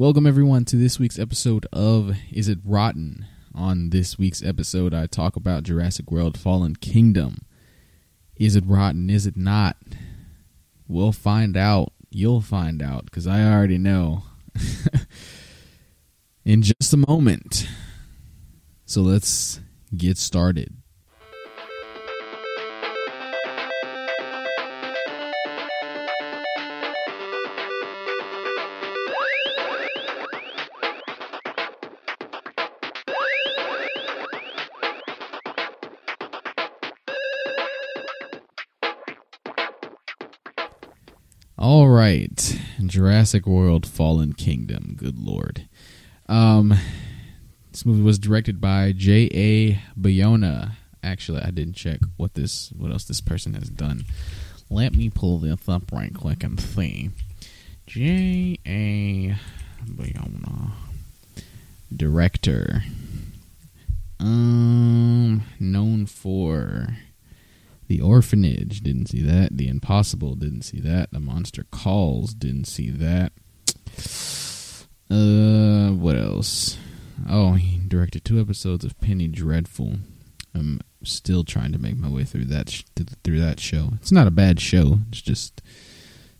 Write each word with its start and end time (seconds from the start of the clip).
Welcome, 0.00 0.26
everyone, 0.26 0.64
to 0.64 0.76
this 0.76 0.98
week's 0.98 1.18
episode 1.18 1.66
of 1.74 2.16
Is 2.32 2.48
It 2.48 2.60
Rotten? 2.64 3.26
On 3.54 3.90
this 3.90 4.18
week's 4.18 4.42
episode, 4.42 4.94
I 4.94 5.04
talk 5.04 5.36
about 5.36 5.64
Jurassic 5.64 6.10
World 6.10 6.38
Fallen 6.38 6.74
Kingdom. 6.74 7.42
Is 8.34 8.56
it 8.56 8.64
rotten? 8.66 9.10
Is 9.10 9.26
it 9.26 9.36
not? 9.36 9.76
We'll 10.88 11.12
find 11.12 11.54
out. 11.54 11.92
You'll 12.08 12.40
find 12.40 12.80
out, 12.80 13.04
because 13.04 13.26
I 13.26 13.44
already 13.44 13.76
know. 13.76 14.22
In 16.46 16.62
just 16.62 16.94
a 16.94 16.96
moment. 16.96 17.68
So 18.86 19.02
let's 19.02 19.60
get 19.94 20.16
started. 20.16 20.79
All 41.60 41.90
right, 41.90 42.58
Jurassic 42.86 43.46
World: 43.46 43.86
Fallen 43.86 44.32
Kingdom. 44.32 44.94
Good 44.96 45.18
lord. 45.18 45.68
Um, 46.26 46.72
this 47.70 47.84
movie 47.84 48.00
was 48.00 48.18
directed 48.18 48.62
by 48.62 48.92
J. 48.92 49.28
A. 49.34 50.00
Bayona. 50.00 50.76
Actually, 51.02 51.42
I 51.42 51.50
didn't 51.50 51.74
check 51.74 52.00
what 52.16 52.32
this, 52.32 52.72
what 52.74 52.90
else 52.90 53.04
this 53.04 53.20
person 53.20 53.52
has 53.52 53.68
done. 53.68 54.06
Let 54.70 54.94
me 54.94 55.10
pull 55.10 55.38
this 55.38 55.68
up 55.68 55.92
right 55.92 56.14
quick 56.14 56.42
and 56.42 56.58
see. 56.58 57.10
J. 57.86 58.58
A. 58.66 59.36
Bayona, 59.84 60.70
director. 61.94 62.84
Um, 64.18 65.42
known 65.58 66.06
for 66.06 66.96
the 67.90 68.00
Orphanage, 68.00 68.82
didn't 68.82 69.06
see 69.06 69.20
that. 69.22 69.56
The 69.56 69.66
Impossible, 69.66 70.36
didn't 70.36 70.62
see 70.62 70.78
that. 70.78 71.10
The 71.10 71.18
Monster 71.18 71.66
Calls, 71.72 72.34
didn't 72.34 72.66
see 72.66 72.88
that. 72.88 73.32
Uh, 75.10 75.92
what 75.94 76.14
else? 76.14 76.78
Oh, 77.28 77.54
he 77.54 77.78
directed 77.78 78.24
two 78.24 78.40
episodes 78.40 78.84
of 78.84 79.00
Penny 79.00 79.26
Dreadful. 79.26 79.96
I'm 80.54 80.80
still 81.02 81.42
trying 81.42 81.72
to 81.72 81.80
make 81.80 81.96
my 81.96 82.08
way 82.08 82.22
through 82.22 82.44
that 82.44 82.70
sh- 82.70 82.84
through 83.24 83.40
that 83.40 83.58
show. 83.58 83.90
It's 83.94 84.12
not 84.12 84.28
a 84.28 84.30
bad 84.30 84.60
show. 84.60 85.00
It's 85.08 85.20
just 85.20 85.60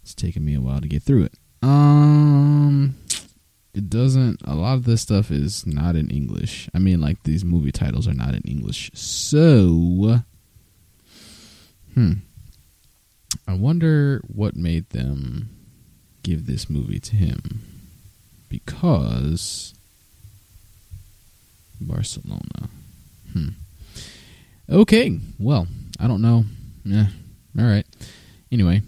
it's 0.02 0.14
taking 0.14 0.44
me 0.44 0.54
a 0.54 0.60
while 0.60 0.80
to 0.80 0.86
get 0.86 1.02
through 1.02 1.24
it. 1.24 1.34
Um, 1.62 2.94
it 3.74 3.90
doesn't. 3.90 4.40
A 4.44 4.54
lot 4.54 4.74
of 4.74 4.84
this 4.84 5.02
stuff 5.02 5.32
is 5.32 5.66
not 5.66 5.96
in 5.96 6.10
English. 6.10 6.70
I 6.72 6.78
mean, 6.78 7.00
like 7.00 7.24
these 7.24 7.44
movie 7.44 7.72
titles 7.72 8.06
are 8.06 8.14
not 8.14 8.34
in 8.34 8.42
English. 8.42 8.92
So 8.94 10.22
Hmm. 11.94 12.12
I 13.46 13.54
wonder 13.54 14.22
what 14.26 14.56
made 14.56 14.90
them 14.90 15.50
give 16.22 16.46
this 16.46 16.70
movie 16.70 17.00
to 17.00 17.16
him. 17.16 17.62
Because 18.48 19.74
Barcelona. 21.80 22.68
Hmm. 23.32 23.48
Okay. 24.68 25.18
Well, 25.38 25.66
I 25.98 26.06
don't 26.06 26.22
know. 26.22 26.44
Yeah. 26.84 27.06
All 27.58 27.64
right. 27.64 27.86
Anyway, 28.52 28.82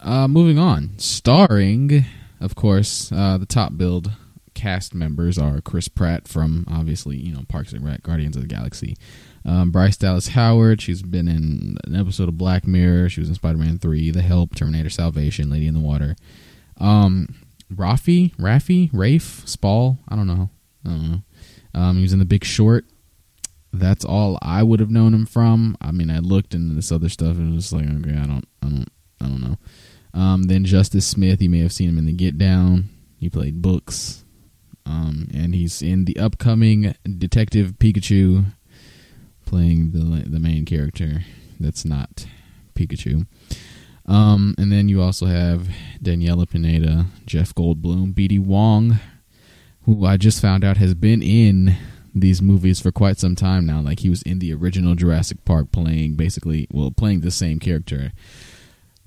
uh, 0.00 0.28
moving 0.28 0.58
on. 0.58 0.90
Starring, 0.98 2.04
of 2.40 2.54
course, 2.54 3.10
uh, 3.12 3.38
the 3.38 3.46
top 3.46 3.76
build 3.76 4.12
cast 4.58 4.92
members 4.92 5.38
are 5.38 5.60
Chris 5.60 5.86
Pratt 5.86 6.26
from 6.26 6.64
obviously 6.68 7.16
you 7.16 7.32
know 7.32 7.42
Parks 7.48 7.72
and 7.72 7.84
Rec, 7.84 8.02
Guardians 8.02 8.34
of 8.34 8.42
the 8.42 8.48
Galaxy, 8.48 8.96
um, 9.44 9.70
Bryce 9.70 9.96
Dallas 9.96 10.28
Howard, 10.28 10.82
she's 10.82 11.00
been 11.00 11.28
in 11.28 11.76
an 11.84 11.94
episode 11.94 12.28
of 12.28 12.36
Black 12.36 12.66
Mirror. 12.66 13.08
She 13.08 13.20
was 13.20 13.28
in 13.28 13.36
Spider 13.36 13.58
Man 13.58 13.78
3, 13.78 14.10
The 14.10 14.22
Help, 14.22 14.54
Terminator 14.54 14.90
Salvation, 14.90 15.48
Lady 15.48 15.66
in 15.66 15.74
the 15.74 15.80
Water. 15.80 16.16
Um, 16.78 17.34
Rafi, 17.72 18.34
Rafi, 18.36 18.90
Rafe, 18.92 19.42
Spall, 19.46 19.98
I 20.08 20.16
don't 20.16 20.26
know. 20.26 20.50
I 20.84 20.88
don't 20.88 21.10
know. 21.10 21.22
Um, 21.74 21.96
he 21.96 22.02
was 22.02 22.12
in 22.12 22.18
The 22.18 22.24
Big 22.24 22.44
Short. 22.44 22.84
That's 23.72 24.04
all 24.04 24.38
I 24.42 24.62
would 24.62 24.80
have 24.80 24.90
known 24.90 25.14
him 25.14 25.26
from. 25.26 25.76
I 25.80 25.92
mean, 25.92 26.10
I 26.10 26.18
looked 26.18 26.54
into 26.54 26.74
this 26.74 26.90
other 26.90 27.08
stuff 27.08 27.36
and 27.36 27.54
was 27.54 27.72
like, 27.72 27.84
okay, 27.84 28.16
I 28.16 28.26
don't, 28.26 28.48
I 28.62 28.66
don't, 28.66 28.88
I 29.20 29.26
don't 29.26 29.40
know. 29.40 29.56
Um, 30.14 30.44
then 30.44 30.64
Justice 30.64 31.06
Smith, 31.06 31.40
you 31.40 31.50
may 31.50 31.60
have 31.60 31.72
seen 31.72 31.90
him 31.90 31.98
in 31.98 32.06
The 32.06 32.12
Get 32.12 32.38
Down. 32.38 32.88
He 33.18 33.28
played 33.28 33.62
Books. 33.62 34.24
Um, 34.88 35.28
and 35.34 35.54
he's 35.54 35.82
in 35.82 36.06
the 36.06 36.16
upcoming 36.18 36.94
Detective 37.04 37.74
Pikachu 37.78 38.46
playing 39.44 39.92
the 39.92 40.28
the 40.28 40.40
main 40.40 40.64
character 40.64 41.24
that's 41.60 41.84
not 41.84 42.26
Pikachu. 42.74 43.26
Um, 44.06 44.54
and 44.56 44.72
then 44.72 44.88
you 44.88 45.02
also 45.02 45.26
have 45.26 45.68
Daniela 46.02 46.48
Pineda, 46.48 47.06
Jeff 47.26 47.54
Goldblum, 47.54 48.14
BD 48.14 48.40
Wong, 48.40 48.98
who 49.82 50.06
I 50.06 50.16
just 50.16 50.40
found 50.40 50.64
out 50.64 50.78
has 50.78 50.94
been 50.94 51.22
in 51.22 51.76
these 52.14 52.40
movies 52.40 52.80
for 52.80 52.90
quite 52.90 53.18
some 53.18 53.36
time 53.36 53.66
now. 53.66 53.80
Like 53.80 54.00
he 54.00 54.08
was 54.08 54.22
in 54.22 54.38
the 54.38 54.54
original 54.54 54.94
Jurassic 54.94 55.44
Park 55.44 55.70
playing 55.70 56.14
basically 56.14 56.66
well 56.72 56.90
playing 56.90 57.20
the 57.20 57.30
same 57.30 57.58
character, 57.58 58.12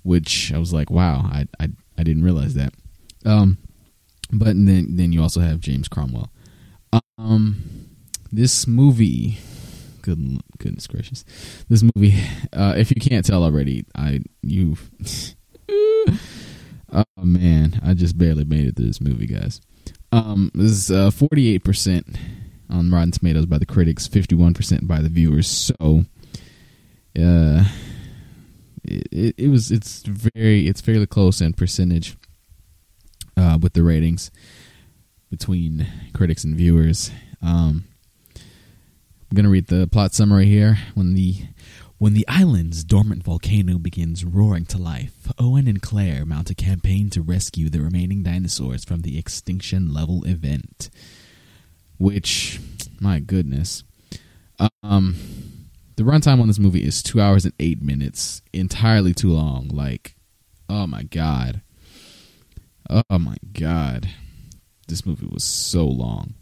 which 0.03 0.53
I 0.53 0.59
was 0.59 0.71
like, 0.73 0.91
wow, 0.91 1.21
I 1.31 1.47
I, 1.59 1.69
I 1.97 2.03
didn't 2.03 2.23
realize 2.23 2.53
that. 2.53 2.73
Um, 3.25 3.57
but 4.31 4.55
then 4.55 4.95
then 4.95 5.11
you 5.11 5.21
also 5.21 5.41
have 5.41 5.59
James 5.59 5.87
Cromwell. 5.87 6.31
Um, 7.17 7.87
this 8.31 8.67
movie 8.67 9.37
good 10.01 10.41
goodness 10.57 10.87
gracious. 10.87 11.23
This 11.69 11.83
movie 11.95 12.15
uh, 12.53 12.73
if 12.77 12.91
you 12.91 12.99
can't 12.99 13.25
tell 13.25 13.43
already 13.43 13.85
i 13.95 14.21
you 14.41 14.77
oh 16.91 17.03
man 17.17 17.79
i 17.83 17.93
just 17.93 18.17
barely 18.17 18.43
made 18.43 18.67
it 18.67 18.75
through 18.75 18.87
this 18.87 19.01
movie 19.01 19.27
guys. 19.27 19.61
Um 20.11 20.51
this 20.53 20.71
is 20.71 20.91
uh, 20.91 21.09
48% 21.11 22.17
on 22.69 22.91
rotten 22.91 23.11
tomatoes 23.11 23.45
by 23.45 23.57
the 23.57 23.65
critics 23.65 24.07
51% 24.07 24.87
by 24.87 25.01
the 25.01 25.09
viewers. 25.09 25.47
So 25.47 26.05
uh 27.17 27.65
it, 28.83 29.07
it, 29.11 29.35
it 29.37 29.47
was 29.49 29.71
it's 29.71 30.01
very 30.03 30.67
it's 30.67 30.81
fairly 30.81 31.05
close 31.05 31.41
in 31.41 31.53
percentage 31.53 32.17
with 33.61 33.73
the 33.73 33.83
ratings 33.83 34.31
between 35.29 35.87
critics 36.13 36.43
and 36.43 36.55
viewers 36.55 37.11
um 37.41 37.85
I'm 39.31 39.41
to 39.43 39.49
read 39.49 39.67
the 39.67 39.87
plot 39.87 40.13
summary 40.13 40.45
here. 40.45 40.77
When 40.93 41.13
the 41.13 41.37
when 41.97 42.13
the 42.13 42.27
island's 42.27 42.83
dormant 42.83 43.23
volcano 43.23 43.77
begins 43.77 44.25
roaring 44.25 44.65
to 44.65 44.77
life, 44.77 45.31
Owen 45.39 45.69
and 45.69 45.81
Claire 45.81 46.25
mount 46.25 46.49
a 46.49 46.55
campaign 46.55 47.09
to 47.11 47.21
rescue 47.21 47.69
the 47.69 47.79
remaining 47.79 48.23
dinosaurs 48.23 48.83
from 48.83 49.03
the 49.03 49.17
extinction 49.17 49.93
level 49.93 50.25
event. 50.25 50.89
Which, 51.97 52.59
my 52.99 53.19
goodness, 53.19 53.85
um, 54.83 55.15
the 55.95 56.03
runtime 56.03 56.41
on 56.41 56.47
this 56.47 56.59
movie 56.59 56.83
is 56.83 57.01
two 57.01 57.21
hours 57.21 57.45
and 57.45 57.53
eight 57.57 57.81
minutes, 57.81 58.41
entirely 58.51 59.13
too 59.13 59.31
long. 59.31 59.69
Like, 59.69 60.15
oh 60.67 60.87
my 60.87 61.03
god, 61.03 61.61
oh 62.91 63.19
my 63.19 63.37
god, 63.53 64.09
this 64.87 65.05
movie 65.05 65.27
was 65.27 65.43
so 65.43 65.85
long 65.85 66.35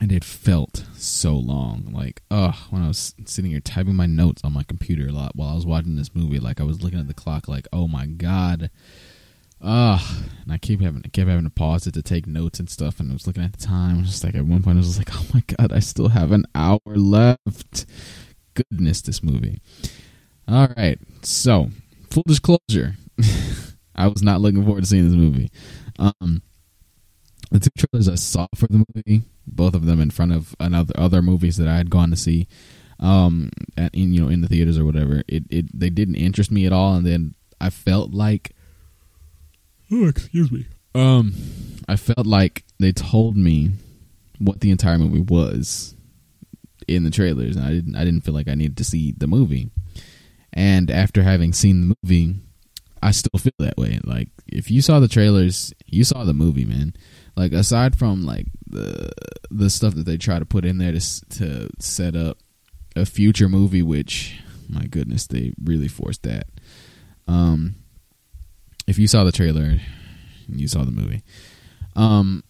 and 0.00 0.12
it 0.12 0.24
felt 0.24 0.84
so 0.94 1.34
long. 1.34 1.90
Like, 1.92 2.22
oh, 2.30 2.66
when 2.70 2.82
I 2.82 2.88
was 2.88 3.14
sitting 3.24 3.50
here 3.50 3.60
typing 3.60 3.96
my 3.96 4.06
notes 4.06 4.42
on 4.44 4.52
my 4.52 4.62
computer 4.62 5.08
a 5.08 5.12
lot 5.12 5.34
while 5.34 5.50
I 5.50 5.54
was 5.54 5.66
watching 5.66 5.96
this 5.96 6.14
movie, 6.14 6.38
like 6.38 6.60
I 6.60 6.64
was 6.64 6.82
looking 6.82 7.00
at 7.00 7.08
the 7.08 7.14
clock, 7.14 7.48
like, 7.48 7.66
oh 7.72 7.88
my 7.88 8.06
god, 8.06 8.70
ah, 9.62 10.24
and 10.42 10.52
I 10.52 10.58
keep 10.58 10.80
having, 10.80 11.02
I 11.04 11.08
kept 11.08 11.28
having 11.28 11.44
to 11.44 11.50
pause 11.50 11.86
it 11.86 11.94
to 11.94 12.02
take 12.02 12.26
notes 12.26 12.60
and 12.60 12.68
stuff, 12.68 13.00
and 13.00 13.10
I 13.10 13.14
was 13.14 13.26
looking 13.26 13.44
at 13.44 13.52
the 13.52 13.66
time, 13.66 14.04
just 14.04 14.22
like 14.22 14.34
at 14.34 14.44
one 14.44 14.62
point 14.62 14.76
I 14.76 14.80
was 14.80 14.98
like, 14.98 15.10
oh 15.14 15.26
my 15.32 15.42
god, 15.56 15.72
I 15.72 15.80
still 15.80 16.08
have 16.08 16.32
an 16.32 16.44
hour 16.54 16.80
left. 16.86 17.86
Goodness, 18.54 19.02
this 19.02 19.22
movie. 19.22 19.60
All 20.48 20.68
right, 20.76 20.98
so 21.22 21.70
full 22.10 22.22
disclosure, 22.26 22.96
I 23.96 24.08
was 24.08 24.22
not 24.22 24.40
looking 24.40 24.64
forward 24.64 24.82
to 24.82 24.86
seeing 24.86 25.04
this 25.08 25.16
movie. 25.16 25.50
Um, 25.98 26.42
the 27.50 27.60
two 27.60 27.70
trailers 27.76 28.08
I 28.08 28.16
saw 28.16 28.46
for 28.54 28.66
the 28.66 28.84
movie, 28.94 29.22
both 29.46 29.74
of 29.74 29.86
them 29.86 30.00
in 30.00 30.10
front 30.10 30.32
of 30.32 30.54
another 30.60 30.94
other 30.98 31.22
movies 31.22 31.56
that 31.56 31.68
I 31.68 31.76
had 31.76 31.90
gone 31.90 32.10
to 32.10 32.16
see, 32.16 32.48
um, 33.00 33.50
at, 33.76 33.94
in 33.94 34.12
you 34.12 34.20
know 34.20 34.28
in 34.28 34.40
the 34.40 34.48
theaters 34.48 34.78
or 34.78 34.84
whatever. 34.84 35.22
It 35.28 35.44
it 35.50 35.78
they 35.78 35.90
didn't 35.90 36.16
interest 36.16 36.50
me 36.50 36.66
at 36.66 36.72
all, 36.72 36.94
and 36.94 37.06
then 37.06 37.34
I 37.60 37.70
felt 37.70 38.12
like, 38.12 38.54
oh 39.90 40.08
excuse 40.08 40.50
me, 40.50 40.66
um, 40.94 41.34
I 41.88 41.96
felt 41.96 42.26
like 42.26 42.64
they 42.78 42.92
told 42.92 43.36
me 43.36 43.72
what 44.38 44.60
the 44.60 44.70
entire 44.70 44.98
movie 44.98 45.20
was 45.20 45.94
in 46.88 47.04
the 47.04 47.10
trailers, 47.10 47.56
and 47.56 47.64
I 47.64 47.70
didn't 47.70 47.96
I 47.96 48.04
didn't 48.04 48.22
feel 48.22 48.34
like 48.34 48.48
I 48.48 48.54
needed 48.54 48.76
to 48.78 48.84
see 48.84 49.14
the 49.16 49.26
movie. 49.26 49.70
And 50.52 50.90
after 50.90 51.22
having 51.22 51.52
seen 51.52 51.88
the 51.88 51.96
movie, 52.02 52.36
I 53.02 53.10
still 53.10 53.38
feel 53.38 53.52
that 53.58 53.76
way. 53.76 54.00
Like 54.04 54.28
if 54.46 54.70
you 54.70 54.82
saw 54.82 55.00
the 55.00 55.08
trailers, 55.08 55.72
you 55.86 56.04
saw 56.04 56.24
the 56.24 56.34
movie, 56.34 56.64
man 56.64 56.94
like 57.36 57.52
aside 57.52 57.96
from 57.96 58.24
like 58.24 58.46
the 58.66 59.10
the 59.50 59.70
stuff 59.70 59.94
that 59.94 60.06
they 60.06 60.16
try 60.16 60.38
to 60.38 60.46
put 60.46 60.64
in 60.64 60.78
there 60.78 60.92
to 60.92 61.28
to 61.28 61.68
set 61.78 62.16
up 62.16 62.38
a 62.96 63.04
future 63.04 63.48
movie, 63.48 63.82
which 63.82 64.40
my 64.68 64.86
goodness, 64.86 65.26
they 65.26 65.52
really 65.62 65.86
forced 65.86 66.22
that. 66.24 66.46
Um, 67.28 67.76
if 68.86 68.98
you 68.98 69.06
saw 69.06 69.22
the 69.22 69.32
trailer, 69.32 69.78
you 70.48 70.66
saw 70.66 70.84
the 70.84 70.90
movie. 70.90 71.22
Um, 71.94 72.42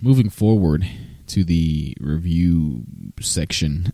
moving 0.00 0.30
forward 0.30 0.86
to 1.28 1.44
the 1.44 1.96
review 2.00 2.84
section, 3.20 3.92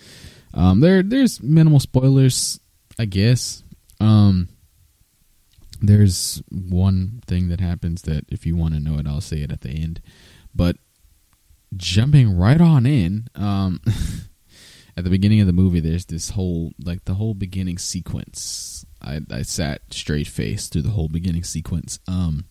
um, 0.54 0.80
there 0.80 1.02
there's 1.02 1.42
minimal 1.42 1.80
spoilers, 1.80 2.60
I 2.98 3.06
guess. 3.06 3.64
Um, 4.00 4.48
there's 5.82 6.42
one 6.48 7.20
thing 7.26 7.48
that 7.48 7.60
happens 7.60 8.02
that 8.02 8.24
if 8.28 8.46
you 8.46 8.56
want 8.56 8.74
to 8.74 8.80
know 8.80 8.98
it, 8.98 9.06
I'll 9.06 9.20
say 9.20 9.42
it 9.42 9.50
at 9.50 9.62
the 9.62 9.70
end. 9.70 10.00
But 10.54 10.76
jumping 11.76 12.36
right 12.36 12.60
on 12.60 12.86
in, 12.86 13.28
um, 13.34 13.80
at 14.96 15.02
the 15.04 15.10
beginning 15.10 15.40
of 15.40 15.48
the 15.48 15.52
movie, 15.52 15.80
there's 15.80 16.04
this 16.06 16.30
whole 16.30 16.72
like 16.82 17.04
the 17.04 17.14
whole 17.14 17.34
beginning 17.34 17.78
sequence. 17.78 18.86
I, 19.02 19.20
I 19.30 19.42
sat 19.42 19.82
straight 19.90 20.28
faced 20.28 20.72
through 20.72 20.82
the 20.82 20.90
whole 20.90 21.08
beginning 21.08 21.42
sequence. 21.42 21.98
Um, 22.06 22.44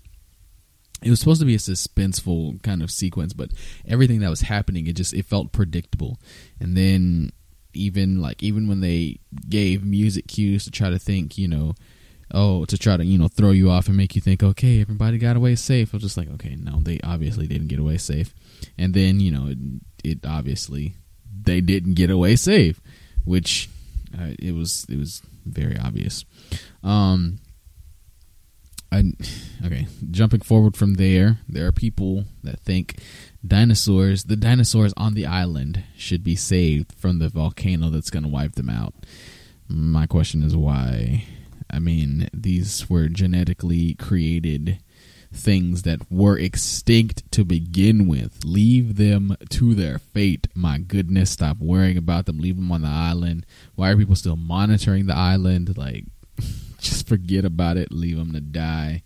it 1.01 1.09
was 1.09 1.19
supposed 1.19 1.39
to 1.39 1.47
be 1.47 1.55
a 1.55 1.59
suspenseful 1.59 2.61
kind 2.61 2.83
of 2.83 2.91
sequence, 2.91 3.31
but 3.31 3.51
everything 3.87 4.19
that 4.19 4.29
was 4.29 4.41
happening, 4.41 4.87
it 4.87 4.97
just 4.97 5.13
it 5.13 5.25
felt 5.25 5.53
predictable. 5.53 6.19
And 6.59 6.75
then 6.75 7.31
even 7.73 8.21
like 8.21 8.43
even 8.43 8.67
when 8.67 8.81
they 8.81 9.19
gave 9.47 9.85
music 9.85 10.27
cues 10.27 10.65
to 10.65 10.71
try 10.71 10.89
to 10.89 10.99
think, 10.99 11.37
you 11.37 11.47
know, 11.47 11.75
oh, 12.33 12.65
to 12.65 12.77
try 12.77 12.97
to 12.97 13.05
you 13.05 13.17
know 13.17 13.27
throw 13.27 13.51
you 13.51 13.69
off 13.69 13.87
and 13.87 13.97
make 13.97 14.15
you 14.15 14.21
think, 14.21 14.43
okay, 14.43 14.81
everybody 14.81 15.17
got 15.17 15.35
away 15.35 15.55
safe. 15.55 15.93
I 15.93 15.97
was 15.97 16.03
just 16.03 16.17
like, 16.17 16.29
okay, 16.31 16.55
no, 16.55 16.79
they 16.79 16.99
obviously 17.03 17.47
didn't 17.47 17.67
get 17.67 17.79
away 17.79 17.97
safe. 17.97 18.33
And 18.77 18.93
then 18.93 19.19
you 19.19 19.31
know 19.31 19.47
it, 19.47 19.57
it 20.03 20.25
obviously 20.25 20.95
they 21.43 21.61
didn't 21.61 21.95
get 21.95 22.09
away 22.09 22.35
safe, 22.35 22.81
which 23.25 23.69
uh, 24.17 24.33
it 24.39 24.53
was 24.53 24.85
it 24.89 24.97
was 24.97 25.21
very 25.45 25.77
obvious. 25.77 26.25
Um, 26.83 27.39
I 28.91 29.03
okay, 29.65 29.87
jumping 30.09 30.41
forward 30.41 30.75
from 30.75 30.95
there, 30.95 31.39
there 31.47 31.65
are 31.65 31.71
people 31.71 32.25
that 32.43 32.59
think 32.59 32.97
dinosaurs, 33.45 34.25
the 34.25 34.35
dinosaurs 34.35 34.93
on 34.97 35.13
the 35.13 35.25
island, 35.25 35.83
should 35.95 36.23
be 36.23 36.35
saved 36.35 36.93
from 36.93 37.19
the 37.19 37.29
volcano 37.29 37.89
that's 37.89 38.09
going 38.09 38.23
to 38.23 38.29
wipe 38.29 38.53
them 38.55 38.69
out. 38.69 38.93
My 39.69 40.05
question 40.07 40.43
is 40.43 40.55
why 40.55 41.23
I 41.71 41.79
mean, 41.79 42.29
these 42.33 42.89
were 42.89 43.07
genetically 43.07 43.95
created 43.95 44.79
things 45.33 45.83
that 45.83 46.11
were 46.11 46.37
extinct 46.37 47.29
to 47.31 47.45
begin 47.45 48.07
with. 48.07 48.43
Leave 48.43 48.97
them 48.97 49.37
to 49.49 49.73
their 49.73 49.97
fate. 49.97 50.47
My 50.53 50.77
goodness, 50.77 51.31
stop 51.31 51.57
worrying 51.59 51.97
about 51.97 52.25
them. 52.25 52.39
Leave 52.39 52.57
them 52.57 52.71
on 52.71 52.81
the 52.81 52.89
island. 52.89 53.45
Why 53.75 53.91
are 53.91 53.97
people 53.97 54.15
still 54.15 54.35
monitoring 54.35 55.05
the 55.05 55.15
island? 55.15 55.77
Like, 55.77 56.05
just 56.79 57.07
forget 57.07 57.45
about 57.45 57.77
it. 57.77 57.91
Leave 57.91 58.17
them 58.17 58.33
to 58.33 58.41
die. 58.41 59.03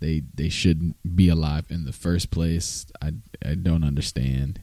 They 0.00 0.22
they 0.34 0.48
shouldn't 0.48 0.96
be 1.14 1.28
alive 1.28 1.66
in 1.68 1.84
the 1.84 1.92
first 1.92 2.30
place. 2.30 2.86
I 3.02 3.12
I 3.44 3.54
don't 3.54 3.84
understand. 3.84 4.60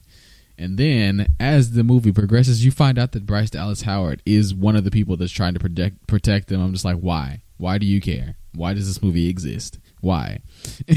And 0.58 0.76
then, 0.76 1.28
as 1.38 1.70
the 1.70 1.84
movie 1.84 2.12
progresses, 2.12 2.64
you 2.64 2.72
find 2.72 2.98
out 2.98 3.12
that 3.12 3.24
Bryce 3.24 3.50
Dallas 3.50 3.82
Howard 3.82 4.22
is 4.26 4.52
one 4.52 4.74
of 4.74 4.82
the 4.82 4.90
people 4.90 5.16
that's 5.16 5.32
trying 5.32 5.54
to 5.54 5.60
protect 5.60 6.06
protect 6.08 6.48
them. 6.48 6.60
I'm 6.60 6.72
just 6.72 6.84
like, 6.84 6.96
why? 6.96 7.42
Why 7.58 7.78
do 7.78 7.86
you 7.86 8.00
care? 8.00 8.36
Why 8.54 8.74
does 8.74 8.88
this 8.88 9.00
movie 9.00 9.28
exist? 9.28 9.78
Why? 10.00 10.40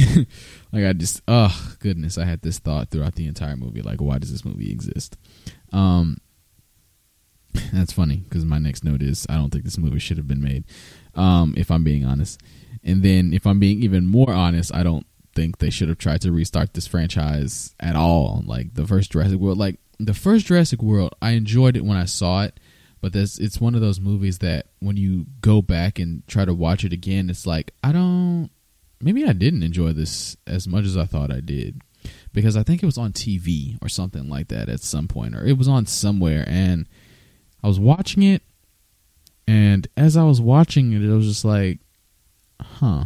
like 0.72 0.86
I 0.86 0.94
just, 0.94 1.22
oh 1.28 1.76
goodness, 1.80 2.18
I 2.18 2.26
had 2.26 2.42
this 2.42 2.58
thought 2.58 2.90
throughout 2.90 3.16
the 3.16 3.28
entire 3.28 3.56
movie. 3.56 3.84
Like, 3.84 4.02
why 4.02 4.18
does 4.18 4.32
this 4.32 4.44
movie 4.44 4.72
exist? 4.72 5.16
Um, 5.72 6.18
that's 7.74 7.94
funny 7.94 8.18
because 8.18 8.46
my 8.46 8.58
next 8.58 8.84
note 8.84 9.04
is 9.04 9.28
I 9.30 9.36
don't 9.36 9.52
think 9.52 9.64
this 9.64 9.78
movie 9.78 10.00
should 10.00 10.18
have 10.18 10.28
been 10.28 10.42
made. 10.42 10.64
Um, 11.14 11.54
if 11.56 11.70
I'm 11.70 11.84
being 11.84 12.04
honest, 12.04 12.42
and 12.84 13.04
then 13.04 13.32
if 13.34 13.46
I'm 13.46 13.60
being 13.60 13.84
even 13.84 14.08
more 14.08 14.32
honest, 14.34 14.74
I 14.74 14.82
don't 14.82 15.06
think 15.34 15.58
they 15.58 15.70
should 15.70 15.90
have 15.90 15.98
tried 15.98 16.22
to 16.22 16.32
restart 16.32 16.74
this 16.74 16.88
franchise 16.88 17.76
at 17.80 17.96
all. 17.96 18.44
Like 18.46 18.74
the 18.74 18.86
first 18.86 19.12
Jurassic 19.12 19.40
World, 19.40 19.58
like 19.58 19.80
the 20.00 20.14
first 20.14 20.46
Jurassic 20.46 20.82
World, 20.82 21.16
I 21.22 21.32
enjoyed 21.32 21.78
it 21.78 21.86
when 21.86 21.98
I 21.98 22.06
saw 22.06 22.44
it, 22.44 22.60
but 23.02 23.14
this 23.14 23.40
it's 23.40 23.62
one 23.62 23.76
of 23.76 23.82
those 23.82 24.00
movies 24.00 24.40
that 24.40 24.68
when 24.80 24.98
you 24.98 25.26
go 25.42 25.62
back 25.62 26.00
and 26.00 26.26
try 26.28 26.46
to 26.46 26.54
watch 26.54 26.84
it 26.84 26.94
again, 26.94 27.30
it's 27.30 27.46
like 27.48 27.74
I 27.84 27.92
don't. 27.92 28.50
Maybe 29.00 29.26
I 29.26 29.34
didn't 29.34 29.64
enjoy 29.64 29.94
this 29.94 30.38
as 30.46 30.68
much 30.68 30.86
as 30.86 30.96
I 30.96 31.06
thought 31.06 31.32
I 31.32 31.40
did 31.40 31.82
because 32.34 32.56
I 32.56 32.64
think 32.64 32.84
it 32.84 32.86
was 32.86 33.00
on 33.00 33.14
TV 33.14 33.78
or 33.82 33.90
something 33.90 34.30
like 34.30 34.50
that 34.50 34.70
at 34.70 34.82
some 34.82 35.08
point, 35.08 35.36
or 35.36 35.44
it 35.44 35.58
was 35.58 35.68
on 35.68 35.86
somewhere, 35.86 36.46
and 36.48 36.88
I 37.64 37.68
was 37.68 37.80
watching 37.80 38.22
it, 38.22 38.44
and 39.48 39.88
as 39.98 40.16
I 40.18 40.24
was 40.24 40.40
watching 40.40 40.94
it, 40.94 41.02
it 41.04 41.10
was 41.10 41.28
just 41.28 41.46
like, 41.46 41.80
huh 42.60 43.06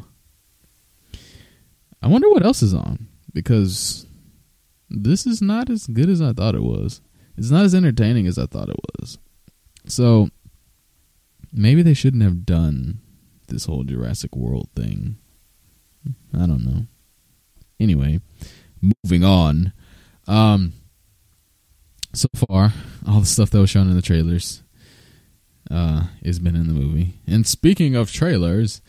I 2.05 2.07
wonder 2.07 2.29
what 2.29 2.45
else 2.45 2.61
is 2.61 2.75
on 2.75 3.07
because 3.33 4.05
this 4.91 5.25
is 5.25 5.41
not 5.41 5.71
as 5.71 5.87
good 5.87 6.07
as 6.07 6.21
I 6.21 6.33
thought 6.33 6.53
it 6.53 6.61
was. 6.61 7.01
It's 7.35 7.49
not 7.49 7.65
as 7.65 7.73
entertaining 7.73 8.27
as 8.27 8.37
I 8.37 8.45
thought 8.45 8.69
it 8.69 8.79
was. 8.99 9.17
So 9.87 10.29
maybe 11.51 11.81
they 11.81 11.95
shouldn't 11.95 12.21
have 12.21 12.45
done 12.45 12.99
this 13.47 13.65
whole 13.65 13.83
Jurassic 13.83 14.35
World 14.35 14.69
thing. 14.75 15.17
I 16.31 16.45
don't 16.45 16.63
know. 16.63 16.85
Anyway, 17.79 18.19
moving 19.03 19.23
on. 19.23 19.73
Um 20.27 20.73
so 22.13 22.27
far, 22.35 22.71
all 23.07 23.19
the 23.19 23.25
stuff 23.25 23.49
that 23.49 23.59
was 23.59 23.71
shown 23.71 23.89
in 23.89 23.95
the 23.95 24.03
trailers 24.03 24.61
uh 25.71 26.03
has 26.23 26.37
been 26.37 26.55
in 26.55 26.67
the 26.67 26.73
movie. 26.73 27.15
And 27.25 27.47
speaking 27.47 27.95
of 27.95 28.11
trailers, 28.11 28.79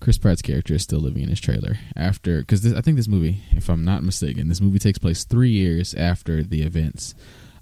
Chris 0.00 0.18
Pratt's 0.18 0.42
character 0.42 0.74
is 0.74 0.82
still 0.82 1.00
living 1.00 1.22
in 1.22 1.28
his 1.28 1.40
trailer 1.40 1.78
after 1.96 2.40
because 2.40 2.72
I 2.74 2.80
think 2.80 2.96
this 2.96 3.08
movie, 3.08 3.42
if 3.52 3.68
I'm 3.68 3.84
not 3.84 4.02
mistaken, 4.02 4.48
this 4.48 4.60
movie 4.60 4.78
takes 4.78 4.98
place 4.98 5.24
three 5.24 5.50
years 5.50 5.94
after 5.94 6.42
the 6.42 6.62
events 6.62 7.14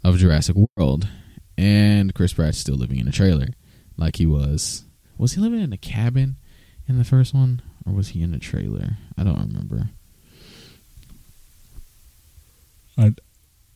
of 0.02 0.18
Jurassic 0.18 0.56
World, 0.76 1.08
and 1.56 2.14
Chris 2.14 2.32
Pratt's 2.32 2.58
still 2.58 2.74
living 2.74 2.98
in 2.98 3.08
a 3.08 3.12
trailer 3.12 3.48
like 3.96 4.16
he 4.16 4.26
was. 4.26 4.84
Was 5.16 5.34
he 5.34 5.40
living 5.40 5.60
in 5.60 5.72
a 5.72 5.78
cabin 5.78 6.36
in 6.88 6.98
the 6.98 7.04
first 7.04 7.32
one, 7.32 7.62
or 7.86 7.92
was 7.92 8.08
he 8.08 8.22
in 8.22 8.34
a 8.34 8.38
trailer? 8.38 8.98
I 9.16 9.22
don't 9.24 9.38
remember. 9.38 9.90
I, 12.98 13.14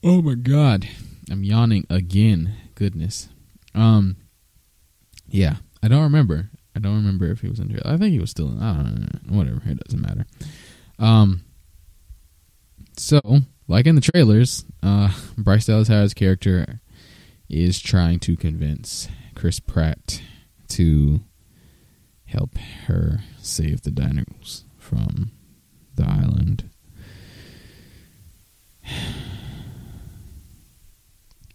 oh 0.02 0.20
my 0.20 0.34
god, 0.34 0.88
I'm 1.30 1.44
yawning 1.44 1.86
again. 1.88 2.54
Goodness. 2.74 3.28
Um. 3.74 4.16
Yeah, 5.30 5.56
I 5.82 5.88
don't 5.88 6.02
remember. 6.02 6.50
I 6.76 6.80
don't 6.80 6.96
remember 6.96 7.26
if 7.26 7.40
he 7.40 7.48
was 7.48 7.58
in 7.58 7.70
jail. 7.70 7.82
I 7.84 7.96
think 7.96 8.12
he 8.12 8.20
was 8.20 8.30
still 8.30 8.48
in. 8.48 8.62
I 8.62 8.74
don't 8.74 9.00
know. 9.00 9.36
Whatever. 9.36 9.62
It 9.64 9.80
doesn't 9.84 10.00
matter. 10.00 10.26
Um. 10.98 11.44
So, 12.96 13.20
like 13.68 13.86
in 13.86 13.94
the 13.94 14.00
trailers, 14.00 14.64
uh, 14.82 15.12
Bryce 15.36 15.66
Dallas 15.66 15.88
Howard's 15.88 16.14
character 16.14 16.80
is 17.48 17.80
trying 17.80 18.18
to 18.20 18.36
convince 18.36 19.08
Chris 19.34 19.60
Pratt 19.60 20.20
to 20.68 21.20
help 22.26 22.58
her 22.86 23.20
save 23.40 23.82
the 23.82 23.90
dinos 23.90 24.64
from 24.76 25.30
the 25.94 26.04
island. 26.04 26.68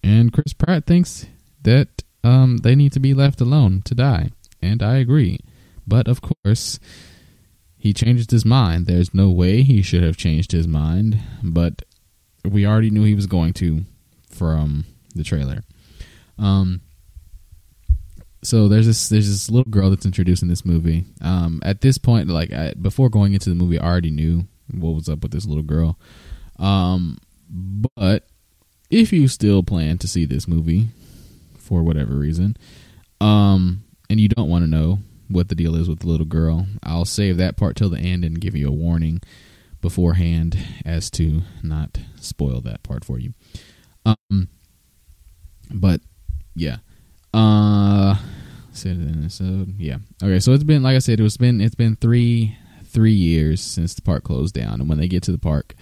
And 0.03 0.33
Chris 0.33 0.53
Pratt 0.53 0.85
thinks 0.85 1.27
that 1.61 2.03
um, 2.23 2.57
they 2.57 2.75
need 2.75 2.91
to 2.93 2.99
be 2.99 3.13
left 3.13 3.39
alone 3.39 3.81
to 3.85 3.95
die 3.95 4.31
and 4.63 4.81
I 4.81 4.97
agree. 4.97 5.39
But 5.85 6.07
of 6.07 6.21
course, 6.21 6.79
he 7.77 7.93
changed 7.93 8.31
his 8.31 8.45
mind. 8.45 8.85
There's 8.85 9.13
no 9.13 9.29
way 9.29 9.61
he 9.61 9.81
should 9.81 10.03
have 10.03 10.17
changed 10.17 10.51
his 10.51 10.67
mind, 10.67 11.19
but 11.43 11.81
we 12.45 12.65
already 12.65 12.89
knew 12.89 13.03
he 13.03 13.15
was 13.15 13.27
going 13.27 13.53
to 13.53 13.83
from 14.29 14.85
the 15.15 15.23
trailer. 15.23 15.63
Um, 16.37 16.81
so 18.43 18.67
there's 18.67 18.87
this 18.87 19.09
there's 19.09 19.29
this 19.29 19.49
little 19.49 19.71
girl 19.71 19.89
that's 19.89 20.05
introduced 20.05 20.43
in 20.43 20.49
this 20.49 20.65
movie. 20.65 21.05
Um, 21.21 21.61
at 21.63 21.81
this 21.81 21.97
point, 21.97 22.29
like 22.29 22.51
I, 22.51 22.73
before 22.73 23.09
going 23.09 23.33
into 23.33 23.49
the 23.49 23.55
movie, 23.55 23.79
I 23.79 23.85
already 23.85 24.11
knew 24.11 24.45
what 24.71 24.95
was 24.95 25.09
up 25.09 25.23
with 25.23 25.31
this 25.31 25.45
little 25.45 25.63
girl. 25.63 25.97
Um, 26.59 27.17
but 27.49 28.27
if 28.89 29.13
you 29.13 29.27
still 29.27 29.63
plan 29.63 29.97
to 29.99 30.07
see 30.07 30.25
this 30.25 30.47
movie 30.47 30.87
for 31.57 31.83
whatever 31.83 32.15
reason, 32.15 32.57
um, 33.21 33.83
and 34.13 34.21
you 34.21 34.29
don't 34.29 34.47
want 34.47 34.63
to 34.63 34.69
know 34.69 34.99
what 35.27 35.49
the 35.49 35.55
deal 35.55 35.75
is 35.75 35.89
with 35.89 36.01
the 36.01 36.07
little 36.07 36.27
girl, 36.27 36.67
I'll 36.83 37.03
save 37.03 37.37
that 37.37 37.57
part 37.57 37.75
till 37.75 37.89
the 37.89 37.97
end 37.97 38.23
and 38.23 38.39
give 38.39 38.55
you 38.55 38.67
a 38.67 38.71
warning 38.71 39.23
beforehand 39.81 40.55
as 40.85 41.09
to 41.11 41.41
not 41.63 41.97
spoil 42.21 42.61
that 42.61 42.83
part 42.83 43.03
for 43.03 43.17
you. 43.17 43.33
Um, 44.05 44.49
but 45.73 46.01
yeah, 46.53 46.77
uh, 47.33 48.17
so 48.71 49.65
yeah, 49.79 49.97
okay. 50.21 50.39
So 50.39 50.53
it's 50.53 50.63
been 50.63 50.83
like 50.83 50.95
I 50.95 50.99
said, 50.99 51.19
it 51.19 51.23
was 51.23 51.37
been 51.37 51.59
it's 51.59 51.73
been 51.73 51.95
three 51.95 52.55
three 52.85 53.13
years 53.13 53.61
since 53.61 53.95
the 53.95 54.03
park 54.03 54.23
closed 54.23 54.53
down, 54.53 54.79
and 54.79 54.87
when 54.87 54.99
they 54.99 55.07
get 55.07 55.23
to 55.23 55.31
the 55.31 55.39
park, 55.39 55.73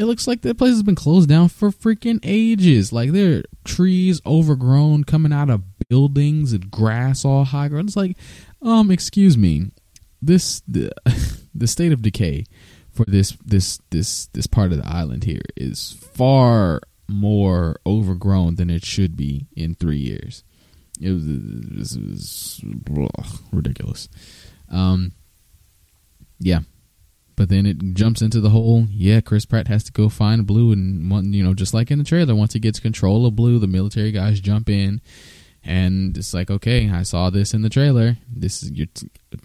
It 0.00 0.06
looks 0.06 0.26
like 0.26 0.40
that 0.42 0.56
place 0.56 0.72
has 0.72 0.82
been 0.82 0.94
closed 0.94 1.28
down 1.28 1.50
for 1.50 1.70
freaking 1.70 2.20
ages. 2.22 2.90
Like 2.90 3.12
there 3.12 3.38
are 3.38 3.42
trees 3.64 4.22
overgrown 4.24 5.04
coming 5.04 5.30
out 5.32 5.50
of 5.50 5.62
buildings 5.90 6.54
and 6.54 6.70
grass 6.70 7.24
all 7.24 7.44
high 7.44 7.68
ground. 7.68 7.88
It's 7.88 7.96
like, 7.96 8.16
um, 8.62 8.90
excuse 8.90 9.36
me, 9.36 9.72
this 10.22 10.62
the 10.66 10.90
the 11.54 11.66
state 11.66 11.92
of 11.92 12.00
decay 12.00 12.46
for 12.90 13.04
this 13.06 13.36
this 13.44 13.78
this 13.90 14.26
this 14.28 14.46
part 14.46 14.72
of 14.72 14.78
the 14.78 14.88
island 14.88 15.24
here 15.24 15.42
is 15.56 15.92
far 16.14 16.80
more 17.08 17.76
overgrown 17.84 18.54
than 18.54 18.70
it 18.70 18.84
should 18.84 19.16
be 19.16 19.48
in 19.54 19.74
three 19.74 19.98
years. 19.98 20.44
It 21.00 21.10
was, 21.10 21.26
it 21.96 22.02
was, 22.02 22.60
ugh, 23.18 23.40
ridiculous. 23.52 24.08
Um, 24.68 25.12
yeah, 26.38 26.60
but 27.36 27.48
then 27.48 27.64
it 27.64 27.94
jumps 27.94 28.20
into 28.20 28.38
the 28.38 28.50
whole 28.50 28.86
yeah. 28.90 29.22
Chris 29.22 29.46
Pratt 29.46 29.66
has 29.68 29.82
to 29.84 29.92
go 29.92 30.10
find 30.10 30.46
Blue, 30.46 30.72
and 30.72 31.10
one, 31.10 31.32
you 31.32 31.42
know, 31.42 31.54
just 31.54 31.72
like 31.72 31.90
in 31.90 31.98
the 31.98 32.04
trailer, 32.04 32.34
once 32.34 32.52
he 32.52 32.60
gets 32.60 32.78
control 32.78 33.24
of 33.24 33.34
Blue, 33.34 33.58
the 33.58 33.66
military 33.66 34.12
guys 34.12 34.40
jump 34.40 34.68
in, 34.68 35.00
and 35.64 36.16
it's 36.16 36.34
like 36.34 36.50
okay, 36.50 36.90
I 36.90 37.02
saw 37.02 37.30
this 37.30 37.54
in 37.54 37.62
the 37.62 37.68
trailer. 37.68 38.16
This 38.28 38.62
is 38.62 38.70
you're 38.72 38.88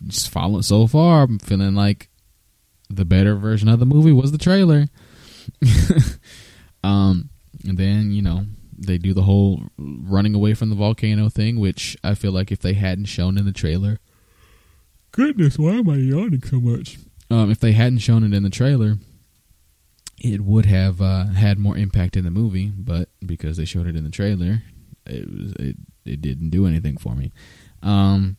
just 0.08 0.30
following 0.30 0.64
so 0.64 0.88
far. 0.88 1.24
I'm 1.24 1.40
feeling 1.40 1.76
like 1.76 2.10
the 2.90 3.06
better 3.06 3.36
version 3.36 3.68
of 3.68 3.80
the 3.80 3.86
movie 3.86 4.12
was 4.12 4.32
the 4.32 4.38
trailer. 4.38 4.88
um, 6.84 7.30
and 7.68 7.78
then 7.78 8.12
you 8.12 8.22
know 8.22 8.46
they 8.78 8.98
do 8.98 9.14
the 9.14 9.24
whole 9.24 9.64
running 9.78 10.36
away 10.36 10.54
from 10.54 10.70
the 10.70 10.76
volcano 10.76 11.30
thing, 11.30 11.60
which 11.60 11.98
I 12.04 12.16
feel 12.16 12.32
like 12.32 12.52
if 12.52 12.60
they 12.60 12.74
hadn't 12.74 13.06
shown 13.06 13.38
in 13.38 13.46
the 13.46 13.52
trailer, 13.52 14.00
goodness, 15.12 15.58
why 15.58 15.76
am 15.76 15.90
I 15.90 15.96
yawning 15.96 16.44
so 16.44 16.60
much? 16.60 16.98
Um, 17.30 17.50
if 17.50 17.60
they 17.60 17.72
hadn't 17.72 18.00
shown 18.00 18.24
it 18.24 18.34
in 18.34 18.44
the 18.44 18.50
trailer, 18.50 18.98
it 20.20 20.42
would 20.42 20.66
have 20.66 21.02
uh, 21.02 21.28
had 21.28 21.58
more 21.58 21.78
impact 21.78 22.16
in 22.16 22.24
the 22.24 22.32
movie. 22.32 22.72
But 22.76 23.10
because 23.26 23.58
they 23.58 23.66
showed 23.66 23.88
it 23.88 23.96
in 23.96 24.04
the 24.04 24.12
trailer, 24.12 24.62
it 25.06 25.30
was 25.30 25.54
it 25.54 25.78
it 26.06 26.22
didn't 26.22 26.50
do 26.50 26.66
anything 26.68 26.98
for 26.98 27.16
me. 27.16 27.32
Um, 27.82 28.38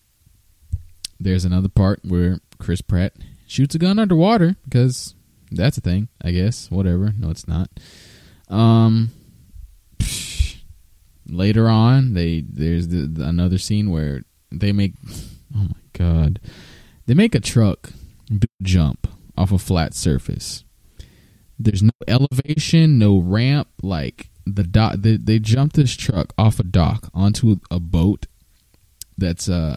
there's 1.19 1.45
another 1.45 1.69
part 1.69 2.01
where 2.05 2.41
Chris 2.59 2.81
Pratt 2.81 3.15
shoots 3.47 3.75
a 3.75 3.79
gun 3.79 3.99
underwater 3.99 4.57
because 4.65 5.15
that's 5.51 5.79
a 5.79 5.81
thing, 5.81 6.09
I 6.23 6.33
guess. 6.33 6.71
Whatever. 6.71 7.13
No, 7.19 7.31
it's 7.31 7.49
not. 7.49 7.71
Um, 8.49 9.11
later 11.27 11.69
on, 11.69 12.15
they 12.15 12.45
there's 12.49 12.89
the, 12.89 13.07
the, 13.07 13.25
another 13.25 13.59
scene 13.59 13.91
where 13.91 14.23
they 14.53 14.73
make 14.73 14.95
oh 15.55 15.69
my 15.69 15.81
god, 15.93 16.41
they 17.07 17.15
make 17.15 17.35
a 17.35 17.41
truck 17.41 17.91
jump 18.63 19.09
off 19.37 19.53
a 19.53 19.59
flat 19.59 19.95
surface. 19.95 20.65
There's 21.59 21.83
no 21.83 21.91
elevation, 22.07 22.99
no 22.99 23.19
ramp. 23.19 23.69
Like 23.83 24.29
the 24.47 24.63
dock, 24.63 24.97
they, 24.99 25.17
they 25.17 25.39
jump 25.39 25.73
this 25.73 25.95
truck 25.95 26.33
off 26.39 26.61
a 26.61 26.65
dock 26.65 27.11
onto 27.13 27.57
a 27.71 27.81
boat 27.81 28.27
that's 29.19 29.49
uh 29.49 29.77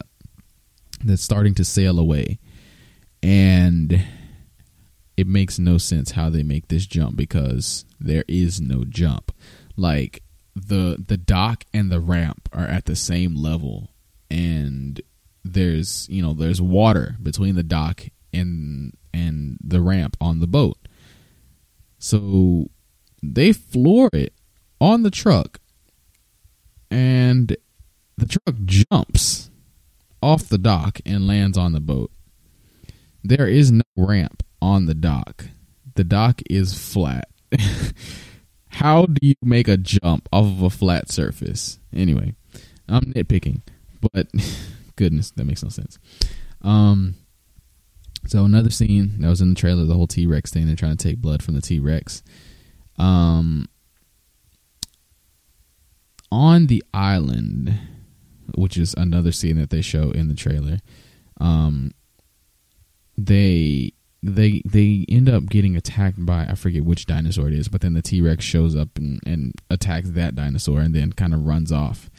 that's 1.03 1.23
starting 1.23 1.55
to 1.55 1.65
sail 1.65 1.99
away, 1.99 2.39
and 3.23 4.05
it 5.17 5.27
makes 5.27 5.59
no 5.59 5.77
sense 5.77 6.11
how 6.11 6.29
they 6.29 6.43
make 6.43 6.67
this 6.67 6.85
jump 6.85 7.15
because 7.15 7.85
there 7.99 8.25
is 8.27 8.61
no 8.61 8.83
jump. 8.85 9.31
Like 9.75 10.23
the 10.55 11.03
the 11.05 11.17
dock 11.17 11.65
and 11.73 11.91
the 11.91 11.99
ramp 11.99 12.49
are 12.53 12.65
at 12.65 12.85
the 12.85 12.95
same 12.95 13.35
level 13.35 13.89
and 14.29 15.01
there's 15.43 16.07
you 16.09 16.21
know 16.21 16.33
there's 16.33 16.61
water 16.61 17.15
between 17.21 17.55
the 17.55 17.63
dock 17.63 18.03
and 18.33 18.93
and 19.13 19.57
the 19.63 19.81
ramp 19.81 20.17
on 20.19 20.39
the 20.39 20.47
boat 20.47 20.77
so 21.97 22.65
they 23.23 23.51
floor 23.51 24.09
it 24.13 24.33
on 24.79 25.03
the 25.03 25.12
truck 25.12 25.59
and 26.89 27.55
the 28.17 28.25
truck 28.25 28.55
jumps 28.65 29.50
off 30.21 30.50
the 30.50 30.57
dock 30.57 31.00
and 31.05 31.27
lands 31.27 31.57
on 31.57 31.74
the 31.74 31.79
boat 31.79 32.12
there 33.24 33.48
is 33.48 33.71
no 33.71 33.83
ramp 33.98 34.43
on 34.62 34.86
the 34.86 34.93
dock 34.93 35.45
the 35.95 36.03
dock 36.03 36.41
is 36.50 36.74
flat 36.74 37.29
how 38.79 39.05
do 39.05 39.27
you 39.27 39.36
make 39.41 39.67
a 39.67 39.77
jump 39.77 40.29
off 40.31 40.45
of 40.45 40.62
a 40.62 40.69
flat 40.69 41.12
surface? 41.12 41.79
Anyway, 41.93 42.33
I'm 42.88 43.13
nitpicking, 43.13 43.62
but 44.13 44.27
goodness, 44.95 45.31
that 45.31 45.45
makes 45.45 45.63
no 45.63 45.69
sense. 45.69 46.00
Um, 46.62 47.15
so 48.25 48.45
another 48.45 48.69
scene 48.69 49.19
that 49.19 49.27
was 49.27 49.41
in 49.41 49.50
the 49.50 49.59
trailer, 49.59 49.86
the 49.86 49.95
whole 49.95 50.07
T 50.07 50.27
Rex 50.27 50.51
thing. 50.51 50.67
They're 50.67 50.75
trying 50.75 50.95
to 50.95 51.03
take 51.03 51.17
blood 51.17 51.43
from 51.43 51.55
the 51.55 51.62
T 51.62 51.79
Rex. 51.79 52.24
Um, 52.98 53.67
on 56.31 56.67
the 56.67 56.83
island, 56.93 57.77
which 58.55 58.77
is 58.77 58.93
another 58.95 59.31
scene 59.31 59.57
that 59.57 59.69
they 59.69 59.81
show 59.81 60.12
in 60.12 60.27
the 60.27 60.36
trailer. 60.36 60.79
Um, 61.39 61.91
they 63.17 63.93
they 64.21 64.62
they 64.65 65.05
end 65.09 65.29
up 65.29 65.45
getting 65.45 65.75
attacked 65.75 66.25
by 66.25 66.45
I 66.45 66.55
forget 66.55 66.83
which 66.83 67.05
dinosaur 67.05 67.48
it 67.48 67.53
is, 67.53 67.67
but 67.67 67.81
then 67.81 67.93
the 67.93 68.01
T 68.01 68.21
Rex 68.21 68.43
shows 68.43 68.75
up 68.75 68.98
and, 68.98 69.19
and 69.25 69.53
attacks 69.69 70.12
that 70.12 70.36
dinosaur 70.36 70.79
and 70.79 70.93
then 70.93 71.13
kind 71.13 71.33
of 71.33 71.45
runs 71.45 71.71
off. 71.71 72.09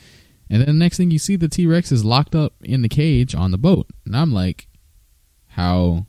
And 0.49 0.61
then 0.61 0.67
the 0.67 0.73
next 0.73 0.97
thing 0.97 1.11
you 1.11 1.19
see, 1.19 1.37
the 1.37 1.49
T 1.49 1.67
Rex 1.67 1.93
is 1.93 2.05
locked 2.05 2.35
up 2.35 2.55
in 2.63 2.83
the 2.83 2.89
cage 2.89 3.35
on 3.35 3.51
the 3.51 3.59
boat, 3.59 3.87
and 4.05 4.17
I'm 4.17 4.33
like, 4.33 4.67
how 5.49 6.07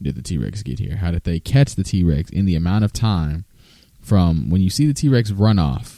did 0.00 0.16
the 0.16 0.22
T 0.22 0.38
Rex 0.38 0.62
get 0.62 0.78
here? 0.78 0.96
How 0.96 1.10
did 1.10 1.24
they 1.24 1.40
catch 1.40 1.74
the 1.74 1.84
T 1.84 2.02
Rex 2.02 2.30
in 2.30 2.46
the 2.46 2.56
amount 2.56 2.84
of 2.84 2.92
time 2.92 3.44
from 4.00 4.48
when 4.50 4.60
you 4.60 4.70
see 4.70 4.86
the 4.86 4.94
T 4.94 5.08
Rex 5.08 5.30
run 5.30 5.58
off 5.58 5.97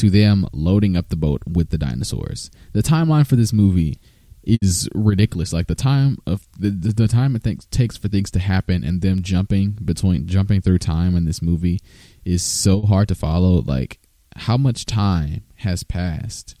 to 0.00 0.10
them 0.10 0.46
loading 0.52 0.96
up 0.96 1.08
the 1.08 1.16
boat 1.16 1.42
with 1.46 1.70
the 1.70 1.78
dinosaurs? 1.78 2.50
The 2.72 2.82
timeline 2.82 3.26
for 3.26 3.36
this 3.36 3.52
movie 3.52 3.98
is 4.42 4.88
ridiculous. 4.94 5.52
Like 5.52 5.66
the 5.66 5.74
time 5.74 6.18
of 6.26 6.46
the 6.58 6.70
the, 6.70 7.08
time 7.08 7.36
it 7.36 7.44
th- 7.44 7.68
takes 7.70 7.96
for 7.96 8.08
things 8.08 8.30
to 8.32 8.38
happen 8.38 8.84
and 8.84 9.00
them 9.00 9.22
jumping 9.22 9.78
between 9.84 10.26
jumping 10.26 10.60
through 10.60 10.78
time 10.78 11.16
in 11.16 11.24
this 11.24 11.42
movie 11.42 11.80
is 12.24 12.42
so 12.42 12.82
hard 12.82 13.08
to 13.08 13.14
follow. 13.14 13.60
Like 13.60 14.00
how 14.36 14.56
much 14.56 14.86
time 14.86 15.42
has 15.56 15.82
passed? 15.82 16.54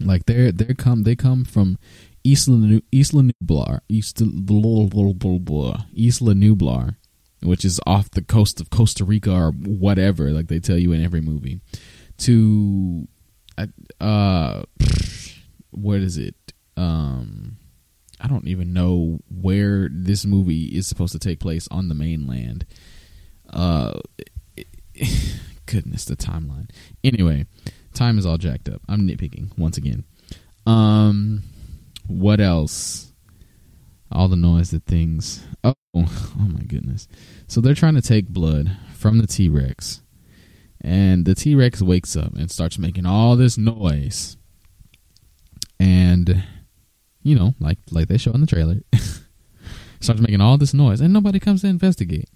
Like 0.00 0.26
they're 0.26 0.52
they 0.52 0.74
come 0.74 1.04
they 1.04 1.16
come 1.16 1.44
from 1.44 1.78
Isla 2.24 2.80
Isla 2.92 3.30
Nublar 3.42 3.80
Isla, 3.88 5.86
Isla 5.96 6.34
Nublar, 6.34 6.96
which 7.42 7.64
is 7.64 7.80
off 7.86 8.10
the 8.10 8.22
coast 8.22 8.60
of 8.60 8.70
Costa 8.70 9.04
Rica 9.04 9.32
or 9.32 9.52
whatever. 9.52 10.30
Like 10.30 10.48
they 10.48 10.58
tell 10.58 10.78
you 10.78 10.92
in 10.92 11.02
every 11.02 11.20
movie. 11.20 11.60
To 12.18 13.06
uh, 14.00 14.62
what 15.70 15.98
is 16.00 16.18
it? 16.18 16.34
um 16.76 17.56
I 18.20 18.28
don't 18.28 18.48
even 18.48 18.72
know 18.72 19.20
where 19.28 19.88
this 19.92 20.24
movie 20.24 20.66
is 20.66 20.86
supposed 20.86 21.12
to 21.12 21.18
take 21.18 21.38
place 21.38 21.68
on 21.70 21.88
the 21.88 21.94
mainland. 21.94 22.64
Uh, 23.50 24.00
goodness, 25.66 26.06
the 26.06 26.16
timeline. 26.16 26.70
Anyway, 27.04 27.44
time 27.92 28.18
is 28.18 28.24
all 28.24 28.38
jacked 28.38 28.70
up. 28.70 28.80
I'm 28.88 29.06
nitpicking 29.06 29.56
once 29.58 29.76
again. 29.76 30.04
Um, 30.64 31.42
what 32.06 32.40
else? 32.40 33.12
All 34.10 34.28
the 34.28 34.36
noise 34.36 34.70
that 34.70 34.86
things. 34.86 35.44
Oh, 35.62 35.74
oh 35.94 36.06
my 36.38 36.62
goodness. 36.62 37.08
So 37.48 37.60
they're 37.60 37.74
trying 37.74 37.96
to 37.96 38.02
take 38.02 38.28
blood 38.28 38.74
from 38.94 39.18
the 39.18 39.26
T 39.26 39.50
Rex, 39.50 40.00
and 40.86 41.24
the 41.24 41.34
T 41.34 41.56
Rex 41.56 41.82
wakes 41.82 42.14
up 42.16 42.32
and 42.34 42.48
starts 42.48 42.78
making 42.78 43.06
all 43.06 43.34
this 43.34 43.58
noise, 43.58 44.36
and 45.80 46.44
you 47.24 47.34
know, 47.34 47.54
like 47.58 47.78
like 47.90 48.06
they 48.06 48.16
show 48.16 48.30
in 48.30 48.40
the 48.40 48.46
trailer, 48.46 48.82
starts 50.00 50.20
making 50.20 50.40
all 50.40 50.56
this 50.56 50.72
noise, 50.72 51.00
and 51.00 51.12
nobody 51.12 51.40
comes 51.40 51.62
to 51.62 51.66
investigate. 51.66 52.30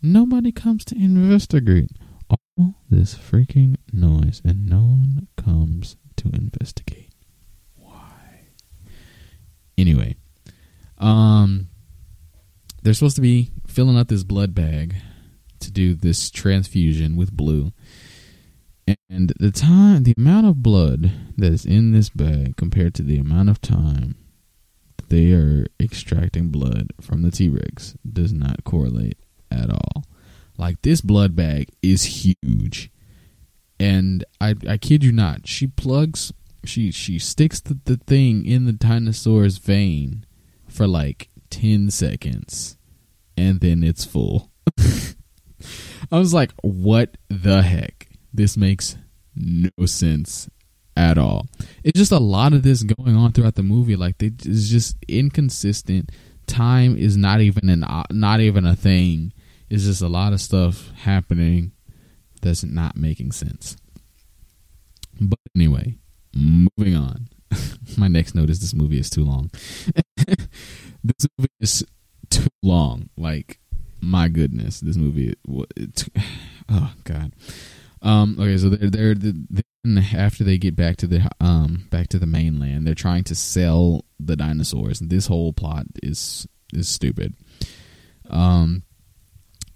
Nobody 0.00 0.50
comes 0.52 0.86
to 0.86 0.96
investigate 0.96 1.90
all 2.30 2.74
this 2.88 3.14
freaking 3.14 3.76
noise, 3.92 4.40
and 4.42 4.66
no 4.66 4.78
one 4.78 5.28
comes 5.36 5.96
to 6.16 6.30
investigate. 6.32 7.10
Why? 7.76 8.48
Anyway, 9.76 10.16
um, 10.96 11.68
they're 12.82 12.94
supposed 12.94 13.16
to 13.16 13.22
be 13.22 13.50
filling 13.66 13.98
up 13.98 14.08
this 14.08 14.24
blood 14.24 14.54
bag 14.54 14.94
to 15.62 15.70
do 15.70 15.94
this 15.94 16.30
transfusion 16.30 17.16
with 17.16 17.36
blue. 17.36 17.72
And 19.08 19.32
the 19.38 19.50
time, 19.50 20.02
the 20.02 20.14
amount 20.16 20.46
of 20.46 20.62
blood 20.62 21.12
that 21.36 21.52
is 21.52 21.64
in 21.64 21.92
this 21.92 22.08
bag 22.08 22.56
compared 22.56 22.94
to 22.94 23.02
the 23.02 23.18
amount 23.18 23.48
of 23.48 23.60
time 23.60 24.16
they 25.12 25.32
are 25.32 25.66
extracting 25.78 26.48
blood 26.48 26.90
from 26.98 27.20
the 27.20 27.30
T 27.30 27.50
Rex 27.50 27.94
does 28.10 28.32
not 28.32 28.64
correlate 28.64 29.18
at 29.50 29.68
all. 29.68 30.04
Like 30.56 30.80
this 30.80 31.02
blood 31.02 31.36
bag 31.36 31.68
is 31.82 32.24
huge. 32.24 32.90
And 33.78 34.24
I 34.40 34.54
I 34.66 34.78
kid 34.78 35.04
you 35.04 35.12
not, 35.12 35.46
she 35.46 35.66
plugs 35.66 36.32
she 36.64 36.90
she 36.90 37.18
sticks 37.18 37.60
the, 37.60 37.78
the 37.84 37.98
thing 37.98 38.46
in 38.46 38.64
the 38.64 38.72
dinosaur's 38.72 39.58
vein 39.58 40.24
for 40.66 40.86
like 40.86 41.28
ten 41.50 41.90
seconds 41.90 42.78
and 43.36 43.60
then 43.60 43.84
it's 43.84 44.06
full. 44.06 44.50
I 46.10 46.18
was 46.18 46.32
like, 46.32 46.52
what 46.62 47.18
the 47.28 47.60
heck? 47.60 48.08
This 48.32 48.56
makes 48.56 48.96
no 49.34 49.70
sense 49.86 50.48
at 50.96 51.18
all. 51.18 51.46
It's 51.84 51.98
just 51.98 52.12
a 52.12 52.18
lot 52.18 52.52
of 52.52 52.62
this 52.62 52.82
going 52.82 53.16
on 53.16 53.32
throughout 53.32 53.54
the 53.54 53.62
movie. 53.62 53.96
Like 53.96 54.22
it's 54.22 54.68
just 54.68 54.96
inconsistent. 55.08 56.10
Time 56.46 56.96
is 56.96 57.16
not 57.16 57.40
even 57.40 57.68
an 57.68 57.84
uh, 57.84 58.04
not 58.10 58.40
even 58.40 58.66
a 58.66 58.76
thing. 58.76 59.32
It's 59.70 59.84
just 59.84 60.02
a 60.02 60.08
lot 60.08 60.32
of 60.32 60.40
stuff 60.40 60.90
happening 60.96 61.72
that's 62.40 62.64
not 62.64 62.96
making 62.96 63.32
sense. 63.32 63.76
But 65.20 65.38
anyway, 65.56 65.94
moving 66.34 66.96
on. 66.96 67.28
My 67.96 68.08
next 68.08 68.34
note 68.34 68.50
is 68.50 68.60
this 68.60 68.74
movie 68.74 68.98
is 68.98 69.10
too 69.10 69.24
long. 69.24 69.50
this 71.04 71.26
movie 71.38 71.50
is 71.60 71.84
too 72.28 72.48
long. 72.62 73.08
Like 73.16 73.58
my 74.00 74.28
goodness, 74.28 74.80
this 74.80 74.96
movie. 74.96 75.34
It, 75.76 76.08
oh 76.68 76.92
God. 77.04 77.32
Um, 78.02 78.36
okay, 78.38 78.58
so 78.58 78.68
they're 78.68 79.14
they're, 79.14 79.14
then 79.84 79.98
after 80.14 80.42
they 80.42 80.58
get 80.58 80.74
back 80.74 80.96
to 80.98 81.06
the 81.06 81.30
um 81.40 81.86
back 81.90 82.08
to 82.08 82.18
the 82.18 82.26
mainland, 82.26 82.86
they're 82.86 82.94
trying 82.94 83.24
to 83.24 83.34
sell 83.34 84.04
the 84.18 84.36
dinosaurs. 84.36 84.98
This 84.98 85.28
whole 85.28 85.52
plot 85.52 85.86
is 86.02 86.46
is 86.72 86.88
stupid. 86.88 87.34
Um, 88.28 88.82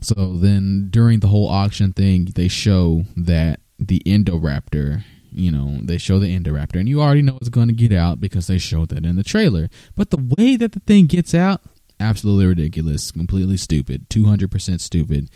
so 0.00 0.34
then 0.34 0.88
during 0.90 1.20
the 1.20 1.28
whole 1.28 1.48
auction 1.48 1.92
thing, 1.92 2.28
they 2.34 2.48
show 2.48 3.04
that 3.16 3.60
the 3.78 4.02
Indoraptor, 4.06 5.04
you 5.30 5.50
know, 5.50 5.78
they 5.82 5.98
show 5.98 6.18
the 6.18 6.36
Indoraptor, 6.36 6.76
and 6.76 6.88
you 6.88 7.00
already 7.00 7.22
know 7.22 7.38
it's 7.40 7.48
going 7.48 7.68
to 7.68 7.74
get 7.74 7.92
out 7.92 8.20
because 8.20 8.48
they 8.48 8.58
showed 8.58 8.88
that 8.88 9.04
in 9.04 9.16
the 9.16 9.24
trailer. 9.24 9.68
But 9.94 10.10
the 10.10 10.34
way 10.36 10.56
that 10.56 10.72
the 10.72 10.80
thing 10.80 11.06
gets 11.06 11.34
out, 11.34 11.60
absolutely 12.00 12.46
ridiculous, 12.46 13.12
completely 13.12 13.56
stupid, 13.56 14.10
two 14.10 14.24
hundred 14.24 14.50
percent 14.50 14.80
stupid 14.80 15.30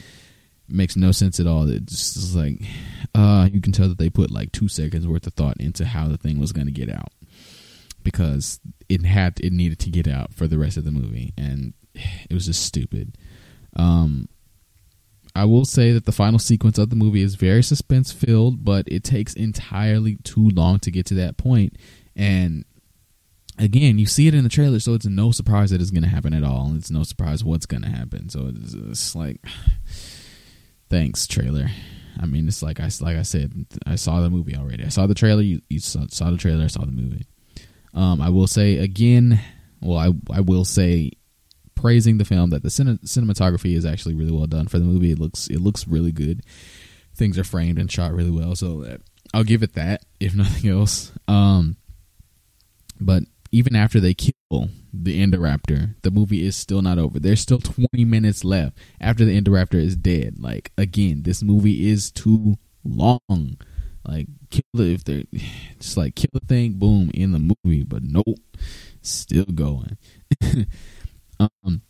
makes 0.70 0.96
no 0.96 1.12
sense 1.12 1.40
at 1.40 1.46
all. 1.46 1.68
It's 1.68 2.14
just 2.14 2.34
like 2.34 2.62
uh, 3.14 3.48
you 3.52 3.60
can 3.60 3.72
tell 3.72 3.88
that 3.88 3.98
they 3.98 4.10
put 4.10 4.30
like 4.30 4.52
two 4.52 4.68
seconds 4.68 5.06
worth 5.06 5.26
of 5.26 5.34
thought 5.34 5.60
into 5.60 5.84
how 5.84 6.08
the 6.08 6.18
thing 6.18 6.38
was 6.38 6.52
going 6.52 6.66
to 6.66 6.72
get 6.72 6.90
out 6.90 7.12
because 8.02 8.60
it 8.88 9.04
had 9.04 9.38
it 9.40 9.52
needed 9.52 9.78
to 9.80 9.90
get 9.90 10.08
out 10.08 10.32
for 10.32 10.46
the 10.46 10.58
rest 10.58 10.76
of 10.76 10.84
the 10.84 10.90
movie, 10.90 11.32
and 11.36 11.74
it 11.94 12.34
was 12.34 12.46
just 12.46 12.64
stupid. 12.64 13.16
Um, 13.76 14.28
I 15.34 15.44
will 15.44 15.64
say 15.64 15.92
that 15.92 16.06
the 16.06 16.12
final 16.12 16.38
sequence 16.38 16.78
of 16.78 16.90
the 16.90 16.96
movie 16.96 17.22
is 17.22 17.36
very 17.36 17.62
suspense 17.62 18.12
filled, 18.12 18.64
but 18.64 18.86
it 18.88 19.04
takes 19.04 19.34
entirely 19.34 20.16
too 20.16 20.48
long 20.50 20.80
to 20.80 20.90
get 20.90 21.06
to 21.06 21.14
that 21.14 21.36
point. 21.36 21.76
And 22.16 22.64
again, 23.58 23.98
you 23.98 24.06
see 24.06 24.26
it 24.26 24.34
in 24.34 24.42
the 24.42 24.50
trailer, 24.50 24.80
so 24.80 24.94
it's 24.94 25.06
no 25.06 25.30
surprise 25.30 25.70
that 25.70 25.80
it's 25.80 25.92
going 25.92 26.02
to 26.02 26.08
happen 26.08 26.34
at 26.34 26.42
all. 26.42 26.66
And 26.66 26.78
it's 26.78 26.90
no 26.90 27.04
surprise 27.04 27.44
what's 27.44 27.66
going 27.66 27.82
to 27.82 27.88
happen. 27.88 28.28
So 28.28 28.50
it's, 28.52 28.74
it's 28.74 29.14
like 29.14 29.40
thanks 30.90 31.26
trailer. 31.26 31.68
I 32.20 32.26
mean, 32.26 32.46
it's 32.48 32.62
like 32.62 32.80
I 32.80 32.90
like 33.00 33.16
I 33.16 33.22
said, 33.22 33.66
I 33.86 33.94
saw 33.94 34.20
the 34.20 34.28
movie 34.28 34.56
already. 34.56 34.84
I 34.84 34.88
saw 34.88 35.06
the 35.06 35.14
trailer. 35.14 35.40
You, 35.40 35.62
you 35.70 35.78
saw, 35.78 36.06
saw, 36.10 36.30
the 36.30 36.36
trailer. 36.36 36.64
I 36.64 36.66
saw 36.66 36.84
the 36.84 36.92
movie. 36.92 37.24
Um, 37.94 38.20
I 38.20 38.28
will 38.28 38.46
say 38.46 38.76
again. 38.76 39.40
Well, 39.80 39.96
I 39.96 40.10
I 40.36 40.40
will 40.40 40.66
say, 40.66 41.12
praising 41.74 42.18
the 42.18 42.24
film 42.26 42.50
that 42.50 42.62
the 42.62 42.68
cine, 42.68 43.00
cinematography 43.00 43.74
is 43.74 43.86
actually 43.86 44.14
really 44.14 44.32
well 44.32 44.46
done 44.46 44.66
for 44.66 44.78
the 44.78 44.84
movie. 44.84 45.12
It 45.12 45.18
looks 45.18 45.48
it 45.48 45.60
looks 45.60 45.88
really 45.88 46.12
good. 46.12 46.42
Things 47.14 47.38
are 47.38 47.44
framed 47.44 47.78
and 47.78 47.90
shot 47.90 48.12
really 48.12 48.30
well. 48.30 48.54
So 48.54 48.84
uh, 48.84 48.96
I'll 49.32 49.44
give 49.44 49.62
it 49.62 49.74
that, 49.74 50.04
if 50.18 50.34
nothing 50.34 50.70
else. 50.70 51.12
Um, 51.26 51.76
but 53.00 53.22
even 53.52 53.74
after 53.74 54.00
they 54.00 54.14
kill 54.14 54.68
the 54.92 55.20
Indoraptor, 55.20 55.94
the 56.02 56.10
movie 56.10 56.46
is 56.46 56.56
still 56.56 56.82
not 56.82 56.98
over. 56.98 57.18
There's 57.18 57.40
still 57.40 57.58
20 57.58 58.04
minutes 58.04 58.44
left 58.44 58.76
after 59.00 59.24
the 59.24 59.40
Indoraptor 59.40 59.74
is 59.74 59.96
dead. 59.96 60.36
Like 60.38 60.72
again, 60.78 61.22
this 61.22 61.42
movie 61.42 61.88
is 61.88 62.10
too 62.10 62.56
long. 62.84 63.56
Like 64.06 64.28
kill 64.50 64.62
it 64.74 64.92
if 64.92 65.04
they're 65.04 65.24
just 65.78 65.96
like 65.96 66.14
kill 66.14 66.30
the 66.32 66.40
thing, 66.40 66.74
boom, 66.74 67.10
in 67.14 67.32
the 67.32 67.54
movie. 67.64 67.84
But 67.84 68.02
nope, 68.02 68.38
still 69.02 69.46
going. 69.46 69.98
um, 71.40 71.82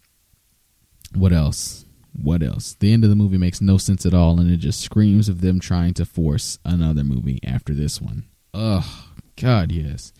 what 1.14 1.32
else? 1.32 1.84
What 2.12 2.42
else? 2.42 2.74
The 2.74 2.92
end 2.92 3.04
of 3.04 3.10
the 3.10 3.16
movie 3.16 3.38
makes 3.38 3.60
no 3.60 3.78
sense 3.78 4.04
at 4.04 4.14
all, 4.14 4.40
and 4.40 4.50
it 4.50 4.56
just 4.56 4.80
screams 4.80 5.28
of 5.28 5.40
them 5.40 5.60
trying 5.60 5.94
to 5.94 6.04
force 6.04 6.58
another 6.64 7.04
movie 7.04 7.38
after 7.44 7.72
this 7.72 8.00
one. 8.00 8.24
Ugh, 8.52 8.84
God, 9.36 9.70
yes. 9.70 10.12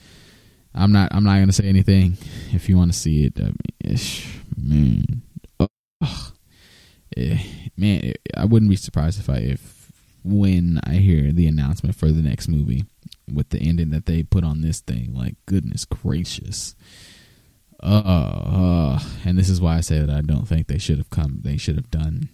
I'm 0.74 0.92
not. 0.92 1.12
I'm 1.12 1.24
not 1.24 1.38
gonna 1.38 1.52
say 1.52 1.64
anything. 1.64 2.16
If 2.52 2.68
you 2.68 2.76
want 2.76 2.92
to 2.92 2.98
see 2.98 3.24
it, 3.24 3.38
I 3.38 3.44
mean, 3.44 3.56
ish, 3.80 4.38
man, 4.56 5.22
oh, 5.58 6.32
eh, 7.16 7.38
man, 7.76 8.14
I 8.36 8.44
wouldn't 8.44 8.70
be 8.70 8.76
surprised 8.76 9.18
if 9.18 9.28
I 9.28 9.38
if 9.38 9.90
when 10.22 10.80
I 10.84 10.94
hear 10.94 11.32
the 11.32 11.46
announcement 11.46 11.96
for 11.96 12.12
the 12.12 12.22
next 12.22 12.48
movie 12.48 12.84
with 13.32 13.50
the 13.50 13.58
ending 13.58 13.90
that 13.90 14.06
they 14.06 14.22
put 14.22 14.44
on 14.44 14.60
this 14.60 14.80
thing. 14.80 15.14
Like 15.14 15.36
goodness 15.46 15.84
gracious. 15.84 16.74
Uh, 17.82 19.00
and 19.24 19.38
this 19.38 19.48
is 19.48 19.60
why 19.60 19.76
I 19.76 19.80
say 19.80 20.00
that 20.00 20.10
I 20.10 20.20
don't 20.20 20.46
think 20.46 20.66
they 20.66 20.78
should 20.78 20.98
have 20.98 21.10
come. 21.10 21.40
They 21.42 21.56
should 21.56 21.76
have 21.76 21.90
done 21.90 22.28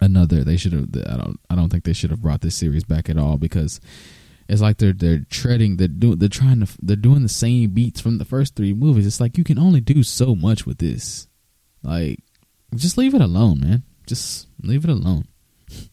another. 0.00 0.42
They 0.44 0.56
should 0.56 0.72
have. 0.72 0.88
I 1.08 1.16
don't. 1.16 1.40
I 1.48 1.54
don't 1.54 1.70
think 1.70 1.84
they 1.84 1.92
should 1.92 2.10
have 2.10 2.22
brought 2.22 2.40
this 2.40 2.56
series 2.56 2.84
back 2.84 3.08
at 3.08 3.18
all 3.18 3.36
because 3.36 3.80
it's 4.48 4.62
like 4.62 4.78
they're 4.78 4.94
they're 4.94 5.26
treading 5.28 5.76
they're 5.76 5.88
doing 5.88 6.18
they're 6.18 6.28
trying 6.28 6.60
to 6.60 6.68
they're 6.80 6.96
doing 6.96 7.22
the 7.22 7.28
same 7.28 7.70
beats 7.70 8.00
from 8.00 8.18
the 8.18 8.24
first 8.24 8.56
three 8.56 8.72
movies. 8.72 9.06
It's 9.06 9.20
like 9.20 9.36
you 9.36 9.44
can 9.44 9.58
only 9.58 9.80
do 9.80 10.02
so 10.02 10.34
much 10.34 10.64
with 10.64 10.78
this. 10.78 11.28
Like 11.82 12.20
just 12.74 12.96
leave 12.96 13.14
it 13.14 13.20
alone 13.20 13.60
man. 13.60 13.82
Just 14.06 14.46
leave 14.62 14.84
it 14.84 14.90
alone. 14.90 15.26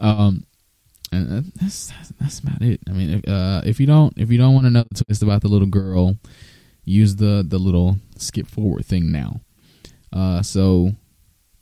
Um 0.00 0.44
and 1.10 1.50
that's 1.56 1.92
that's 2.20 2.38
about 2.38 2.62
it. 2.62 2.80
I 2.88 2.92
mean 2.92 3.10
if, 3.10 3.28
uh, 3.28 3.62
if 3.64 3.80
you 3.80 3.86
don't 3.86 4.14
if 4.16 4.30
you 4.30 4.38
don't 4.38 4.54
want 4.54 4.66
to 4.66 4.70
know 4.70 4.84
the 4.88 5.02
twist 5.02 5.24
about 5.24 5.42
the 5.42 5.48
little 5.48 5.66
girl 5.66 6.16
use 6.84 7.16
the 7.16 7.44
the 7.46 7.58
little 7.58 7.96
skip 8.16 8.46
forward 8.46 8.86
thing 8.86 9.10
now. 9.10 9.40
Uh 10.12 10.42
so 10.42 10.92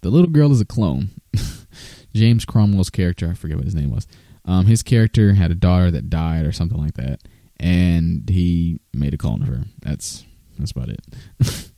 the 0.02 0.10
little 0.10 0.28
girl 0.28 0.52
is 0.52 0.60
a 0.60 0.66
clone. 0.66 1.10
James 2.14 2.44
cromwell's 2.44 2.90
character 2.90 3.28
i 3.30 3.34
forget 3.34 3.56
what 3.56 3.64
his 3.66 3.74
name 3.74 3.90
was 3.90 4.06
um, 4.46 4.66
his 4.66 4.82
character 4.82 5.34
had 5.34 5.50
a 5.50 5.54
daughter 5.56 5.90
that 5.90 6.08
died 6.08 6.46
or 6.46 6.52
something 6.52 6.78
like 6.78 6.94
that, 6.94 7.20
and 7.58 8.28
he 8.28 8.78
made 8.94 9.12
a 9.12 9.18
clone 9.18 9.42
of 9.42 9.48
her. 9.48 9.64
That's 9.82 10.24
that's 10.58 10.70
about 10.70 10.88
it. 10.88 11.00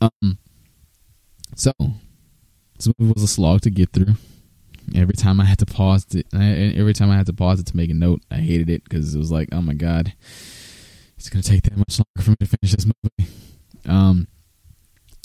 um, 0.00 0.38
so 1.56 1.72
this 2.76 2.88
movie 2.98 3.12
was 3.12 3.22
a 3.22 3.28
slog 3.28 3.62
to 3.62 3.70
get 3.70 3.92
through. 3.92 4.14
Every 4.94 5.14
time 5.14 5.40
I 5.40 5.44
had 5.44 5.58
to 5.58 5.66
pause 5.66 6.06
it, 6.14 6.26
every 6.32 6.94
time 6.94 7.10
I 7.10 7.16
had 7.16 7.26
to 7.26 7.34
pause 7.34 7.60
it 7.60 7.66
to 7.66 7.76
make 7.76 7.90
a 7.90 7.94
note, 7.94 8.22
I 8.30 8.36
hated 8.36 8.70
it 8.70 8.84
because 8.84 9.14
it 9.14 9.18
was 9.18 9.30
like, 9.30 9.48
oh 9.52 9.60
my 9.60 9.74
god, 9.74 10.14
it's 11.16 11.28
gonna 11.28 11.42
take 11.42 11.64
that 11.64 11.76
much 11.76 11.98
longer 11.98 12.22
for 12.22 12.30
me 12.30 12.36
to 12.40 12.46
finish 12.46 12.74
this 12.74 12.86
movie. 12.86 13.32
Um, 13.86 14.28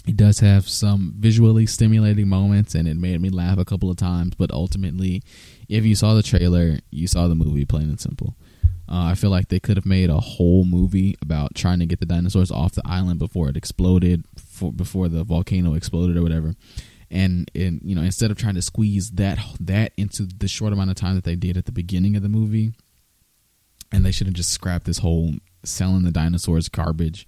it 0.06 0.18
does 0.18 0.40
have 0.40 0.68
some 0.68 1.14
visually 1.18 1.66
stimulating 1.66 2.28
moments 2.28 2.76
and 2.76 2.88
it 2.88 2.98
made 2.98 3.22
me 3.22 3.30
laugh 3.30 3.58
a 3.58 3.66
couple 3.66 3.90
of 3.90 3.98
times 3.98 4.34
but 4.38 4.52
ultimately 4.52 5.22
if 5.70 5.86
you 5.86 5.96
saw 5.96 6.14
the 6.14 6.24
trailer 6.24 6.80
you 6.92 7.08
saw 7.08 7.28
the 7.28 7.36
movie 7.36 7.66
plain 7.66 7.90
and 7.90 8.00
simple. 8.00 8.36
Uh, 8.90 9.06
i 9.12 9.16
feel 9.16 9.30
like 9.30 9.48
they 9.48 9.62
could 9.62 9.78
have 9.78 9.86
made 9.86 10.10
a 10.10 10.20
whole 10.20 10.66
movie 10.66 11.16
about 11.22 11.56
trying 11.56 11.80
to 11.80 11.86
get 11.86 12.00
the 12.00 12.06
dinosaurs 12.06 12.52
off 12.52 12.74
the 12.74 12.82
island 12.86 13.18
before 13.18 13.50
it 13.50 13.56
exploded 13.56 14.26
for, 14.38 14.74
before 14.74 15.08
the 15.08 15.24
volcano 15.24 15.74
exploded 15.74 16.18
or 16.18 16.22
whatever. 16.22 16.54
And 17.10 17.50
in 17.54 17.80
you 17.84 17.96
know 17.96 18.02
instead 18.02 18.32
of 18.32 18.38
trying 18.38 18.56
to 18.56 18.62
squeeze 18.62 19.12
that 19.12 19.40
that 19.60 19.94
into 19.98 20.26
the 20.26 20.48
short 20.48 20.74
amount 20.74 20.90
of 20.90 20.96
time 20.96 21.16
that 21.16 21.24
they 21.24 21.36
did 21.36 21.58
at 21.58 21.66
the 21.66 21.72
beginning 21.72 22.16
of 22.16 22.24
the 22.24 22.30
movie 22.30 22.74
and 23.92 24.04
they 24.04 24.12
should 24.12 24.28
have 24.28 24.34
just 24.34 24.50
scrapped 24.50 24.86
this 24.86 24.98
whole 24.98 25.36
selling 25.64 26.04
the 26.04 26.12
dinosaurs 26.12 26.70
garbage 26.70 27.28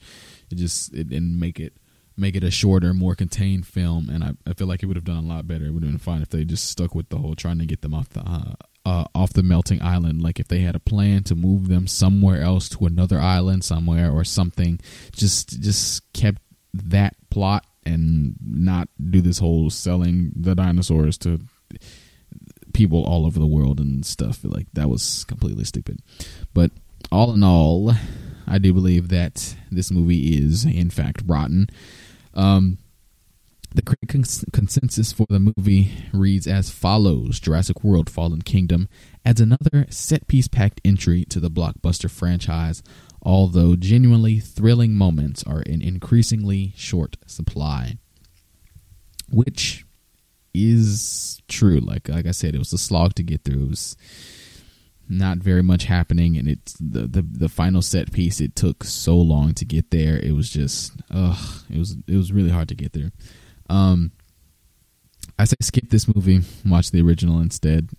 it 0.52 0.56
just 0.56 0.94
it, 0.94 1.12
and 1.12 1.40
make 1.40 1.60
it 1.60 1.74
make 2.18 2.36
it 2.36 2.44
a 2.44 2.52
shorter, 2.52 2.94
more 2.94 3.16
contained 3.16 3.68
film, 3.68 4.10
and 4.10 4.24
I, 4.24 4.32
I 4.48 4.54
feel 4.54 4.68
like 4.68 4.84
it 4.84 4.86
would 4.86 4.98
have 4.98 5.06
done 5.06 5.24
a 5.24 5.28
lot 5.28 5.48
better. 5.48 5.66
It 5.66 5.72
would 5.72 5.84
have 5.84 5.92
been 5.92 6.00
fine 6.00 6.22
if 6.22 6.30
they 6.30 6.46
just 6.46 6.70
stuck 6.70 6.96
with 6.96 7.10
the 7.10 7.18
whole 7.18 7.36
trying 7.36 7.60
to 7.60 7.66
get 7.66 7.82
them 7.82 7.94
off 7.94 8.10
the 8.10 8.22
uh, 8.22 8.54
uh, 8.86 9.06
off 9.16 9.34
the 9.34 9.44
melting 9.44 9.82
island. 9.82 10.22
Like 10.22 10.40
if 10.40 10.48
they 10.48 10.60
had 10.60 10.76
a 10.76 10.80
plan 10.80 11.24
to 11.24 11.36
move 11.36 11.68
them 11.68 11.88
somewhere 11.88 12.42
else 12.42 12.70
to 12.70 12.86
another 12.86 13.20
island 13.20 13.64
somewhere 13.64 14.12
or 14.12 14.24
something, 14.24 14.80
just 15.12 15.60
just 15.62 16.14
kept 16.14 16.42
that 16.74 17.16
plot 17.30 17.66
and 17.86 18.36
not 18.42 18.90
do 19.10 19.22
this 19.22 19.40
whole 19.40 19.70
selling 19.70 20.32
the 20.36 20.56
dinosaurs 20.56 21.18
to 21.20 21.40
people 22.74 23.04
all 23.06 23.26
over 23.26 23.40
the 23.40 23.48
world 23.48 23.80
and 23.80 24.06
stuff. 24.06 24.40
Like 24.44 24.68
that 24.74 24.90
was 24.90 25.24
completely 25.26 25.64
stupid. 25.64 26.00
But 26.54 26.72
all 27.12 27.34
in 27.34 27.44
all, 27.44 27.94
I 28.48 28.58
do 28.58 28.74
believe 28.74 29.10
that 29.10 29.56
this 29.72 29.92
movie 29.92 30.38
is 30.38 30.66
in 30.66 30.90
fact 30.90 31.24
rotten. 31.26 31.70
Um, 32.36 32.78
the 33.74 33.82
critic 33.82 34.10
cons- 34.10 34.46
consensus 34.54 35.12
for 35.12 35.26
the 35.30 35.40
movie 35.40 35.92
reads 36.14 36.48
as 36.48 36.70
follows 36.70 37.40
Jurassic 37.40 37.84
World 37.84 38.10
Fallen 38.10 38.42
Kingdom 38.42 38.88
adds 39.26 39.42
another 39.42 39.86
set 39.90 40.28
piece 40.28 40.48
packed 40.48 40.80
entry 40.86 41.26
to 41.26 41.40
the 41.42 41.52
blockbuster 41.52 42.10
franchise, 42.10 42.82
although 43.22 43.76
genuinely 43.76 44.40
thrilling 44.40 44.94
moments 44.94 45.44
are 45.44 45.62
in 45.62 45.82
increasingly 45.82 46.74
short 46.78 47.18
supply. 47.26 47.98
Which 49.30 49.86
is 50.54 51.42
true. 51.48 51.80
Like 51.80 52.08
like 52.08 52.26
I 52.26 52.32
said, 52.32 52.56
it 52.56 52.60
was 52.60 52.72
a 52.74 52.78
slog 52.78 53.16
to 53.16 53.24
get 53.24 53.44
through. 53.44 53.66
It 53.66 53.70
was 53.72 53.98
not 55.08 55.38
very 55.38 55.62
much 55.62 55.86
happening, 55.86 56.38
and 56.38 56.48
it's 56.48 56.74
the 56.74 57.08
the 57.08 57.22
the 57.22 57.50
final 57.50 57.82
set 57.82 58.12
piece. 58.12 58.42
It 58.42 58.56
took 58.56 58.84
so 58.84 59.16
long 59.18 59.54
to 59.56 59.66
get 59.66 59.92
there. 59.92 60.18
It 60.18 60.34
was 60.34 60.50
just, 60.50 60.94
ugh, 61.12 61.64
it 61.70 61.78
was 61.78 61.98
it 62.08 62.16
was 62.16 62.32
really 62.32 62.50
hard 62.50 62.68
to 62.70 62.76
get 62.76 62.94
there. 62.94 63.12
Um, 63.70 64.12
I 65.38 65.46
say 65.46 65.56
skip 65.62 65.90
this 65.90 66.08
movie, 66.14 66.42
watch 66.66 66.92
the 66.92 67.02
original 67.02 67.40
instead. 67.40 67.90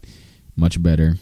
Much 0.57 0.83
better. 0.83 1.17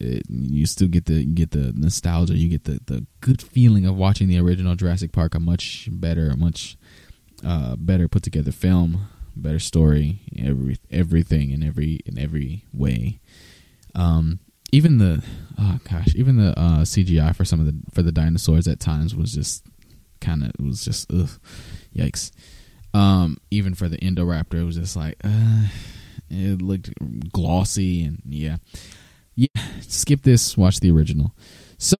It, 0.00 0.22
you 0.28 0.64
still 0.66 0.88
get 0.88 1.06
the 1.06 1.24
get 1.24 1.50
the 1.50 1.72
nostalgia. 1.74 2.36
You 2.36 2.48
get 2.48 2.64
the 2.64 2.80
the 2.86 3.06
good 3.20 3.42
feeling 3.42 3.84
of 3.86 3.96
watching 3.96 4.28
the 4.28 4.38
original 4.38 4.76
Jurassic 4.76 5.12
Park. 5.12 5.34
A 5.34 5.40
much 5.40 5.88
better, 5.90 6.30
a 6.30 6.36
much 6.36 6.76
uh, 7.44 7.76
better 7.76 8.08
put 8.08 8.22
together 8.22 8.52
film, 8.52 9.08
better 9.34 9.58
story, 9.58 10.20
every 10.38 10.78
everything 10.90 11.50
in 11.50 11.62
every 11.62 12.00
in 12.06 12.18
every 12.18 12.64
way. 12.72 13.20
Um, 13.94 14.38
even 14.72 14.98
the 14.98 15.22
oh 15.58 15.78
gosh, 15.90 16.14
even 16.14 16.36
the 16.36 16.58
uh, 16.58 16.80
CGI 16.80 17.34
for 17.34 17.44
some 17.44 17.60
of 17.60 17.66
the 17.66 17.74
for 17.92 18.02
the 18.02 18.12
dinosaurs 18.12 18.68
at 18.68 18.80
times 18.80 19.14
was 19.14 19.32
just 19.32 19.64
kind 20.20 20.44
of 20.44 20.52
was 20.64 20.84
just 20.84 21.10
ugh, 21.12 21.30
yikes. 21.94 22.30
Um, 22.94 23.38
even 23.50 23.74
for 23.74 23.88
the 23.88 23.98
Indoraptor, 23.98 24.60
it 24.60 24.64
was 24.64 24.76
just 24.76 24.96
like 24.96 25.16
uh, 25.24 25.66
it 26.30 26.62
looked 26.62 26.92
glossy 27.32 28.04
and 28.04 28.22
yeah, 28.26 28.56
yeah. 29.34 29.48
Skip 29.80 30.22
this, 30.22 30.56
watch 30.56 30.80
the 30.80 30.90
original. 30.90 31.34
So 31.78 31.96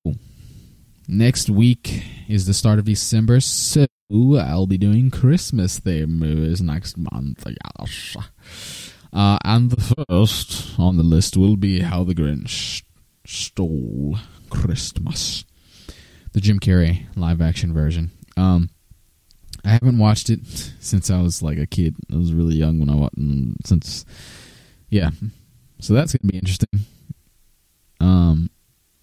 next 1.06 1.48
week 1.48 2.04
is 2.28 2.46
the 2.46 2.54
start 2.54 2.78
of 2.78 2.84
December, 2.84 3.40
so 3.40 3.86
I'll 4.10 4.66
be 4.66 4.78
doing 4.78 5.10
Christmas 5.10 5.78
theme 5.78 6.18
movies 6.18 6.60
next 6.60 6.96
month. 6.96 7.46
Yes. 7.46 8.16
Uh, 9.12 9.38
and 9.44 9.70
the 9.70 10.04
first 10.08 10.78
on 10.78 10.96
the 10.96 11.02
list 11.02 11.36
will 11.36 11.56
be 11.56 11.80
How 11.80 12.04
the 12.04 12.14
Grinch 12.14 12.82
Stole 13.24 14.18
Christmas, 14.50 15.44
the 16.32 16.40
Jim 16.40 16.60
Carrey 16.60 17.06
live 17.16 17.40
action 17.40 17.72
version. 17.72 18.10
Um, 18.36 18.70
I 19.64 19.70
haven't 19.70 19.98
watched 19.98 20.30
it 20.30 20.40
since 20.80 21.10
I 21.10 21.20
was 21.20 21.42
like 21.42 21.58
a 21.58 21.66
kid. 21.66 21.96
I 22.12 22.16
was 22.16 22.32
really 22.32 22.54
young 22.54 22.78
when 22.78 22.90
I 22.90 22.94
watched. 22.94 23.16
Since, 23.66 24.04
yeah, 24.88 25.10
so 25.80 25.94
that's 25.94 26.14
gonna 26.14 26.30
be 26.30 26.38
interesting. 26.38 26.80
Um, 28.00 28.50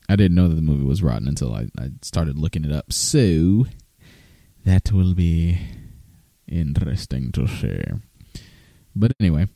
I 0.08 0.15
didn't 0.15 0.36
know 0.36 0.48
that 0.48 0.56
the 0.56 0.62
movie 0.62 0.86
was 0.86 1.04
rotten 1.04 1.28
until 1.28 1.54
I, 1.54 1.68
I 1.78 1.89
started 2.02 2.38
looking 2.38 2.63
it 2.63 2.72
up. 2.72 2.94
So 2.94 3.65
that 4.65 4.91
will 4.91 5.13
be 5.13 5.60
interesting 6.48 7.32
to 7.34 7.48
see. 7.48 7.84
But 8.96 9.12
anyway, 9.20 9.48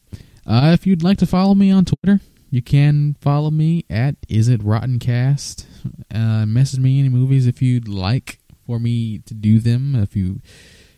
uh, 0.45 0.71
if 0.73 0.85
you'd 0.85 1.03
like 1.03 1.17
to 1.19 1.25
follow 1.25 1.55
me 1.55 1.71
on 1.71 1.85
Twitter, 1.85 2.21
you 2.49 2.61
can 2.61 3.15
follow 3.21 3.51
me 3.51 3.85
at 3.89 4.15
Is 4.27 4.49
It. 4.49 4.61
Uh, 4.65 6.45
message 6.45 6.79
me 6.79 6.99
any 6.99 7.09
movies 7.09 7.45
if 7.45 7.61
you'd 7.61 7.87
like 7.87 8.39
for 8.65 8.79
me 8.79 9.19
to 9.19 9.33
do 9.33 9.59
them. 9.59 9.95
If 9.95 10.15
you 10.15 10.41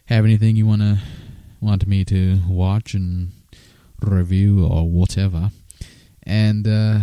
have 0.06 0.25
anything 0.25 0.56
you 0.56 0.65
wanna 0.65 1.01
want 1.60 1.86
me 1.88 2.06
to 2.06 2.39
watch 2.47 2.93
and 2.93 3.32
review 4.01 4.65
or 4.65 4.89
whatever, 4.89 5.51
and 6.23 6.67
uh, 6.67 6.99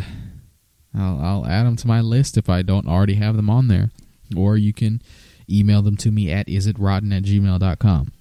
I'll, 0.94 1.20
I'll 1.20 1.46
add 1.46 1.64
them 1.64 1.76
to 1.76 1.86
my 1.86 2.00
list 2.00 2.36
if 2.36 2.48
I 2.48 2.62
don't 2.62 2.88
already 2.88 3.14
have 3.14 3.36
them 3.36 3.50
on 3.50 3.68
there. 3.68 3.90
Or 4.36 4.56
you 4.56 4.72
can 4.72 5.02
email 5.48 5.82
them 5.82 5.96
to 5.98 6.10
me 6.10 6.30
at 6.30 6.46
isitrotten 6.46 7.16
at 7.16 7.24
gmail.com. 7.24 8.12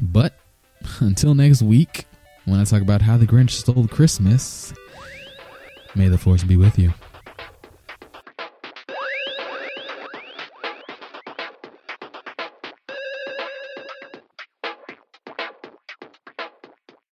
But 0.00 0.34
until 1.00 1.34
next 1.34 1.62
week, 1.62 2.06
when 2.48 2.60
I 2.60 2.64
talk 2.64 2.82
about 2.82 3.02
how 3.02 3.16
the 3.16 3.26
Grinch 3.26 3.50
stole 3.50 3.86
Christmas, 3.88 4.72
may 5.94 6.08
the 6.08 6.18
force 6.18 6.44
be 6.44 6.56
with 6.56 6.78
you. 6.78 6.92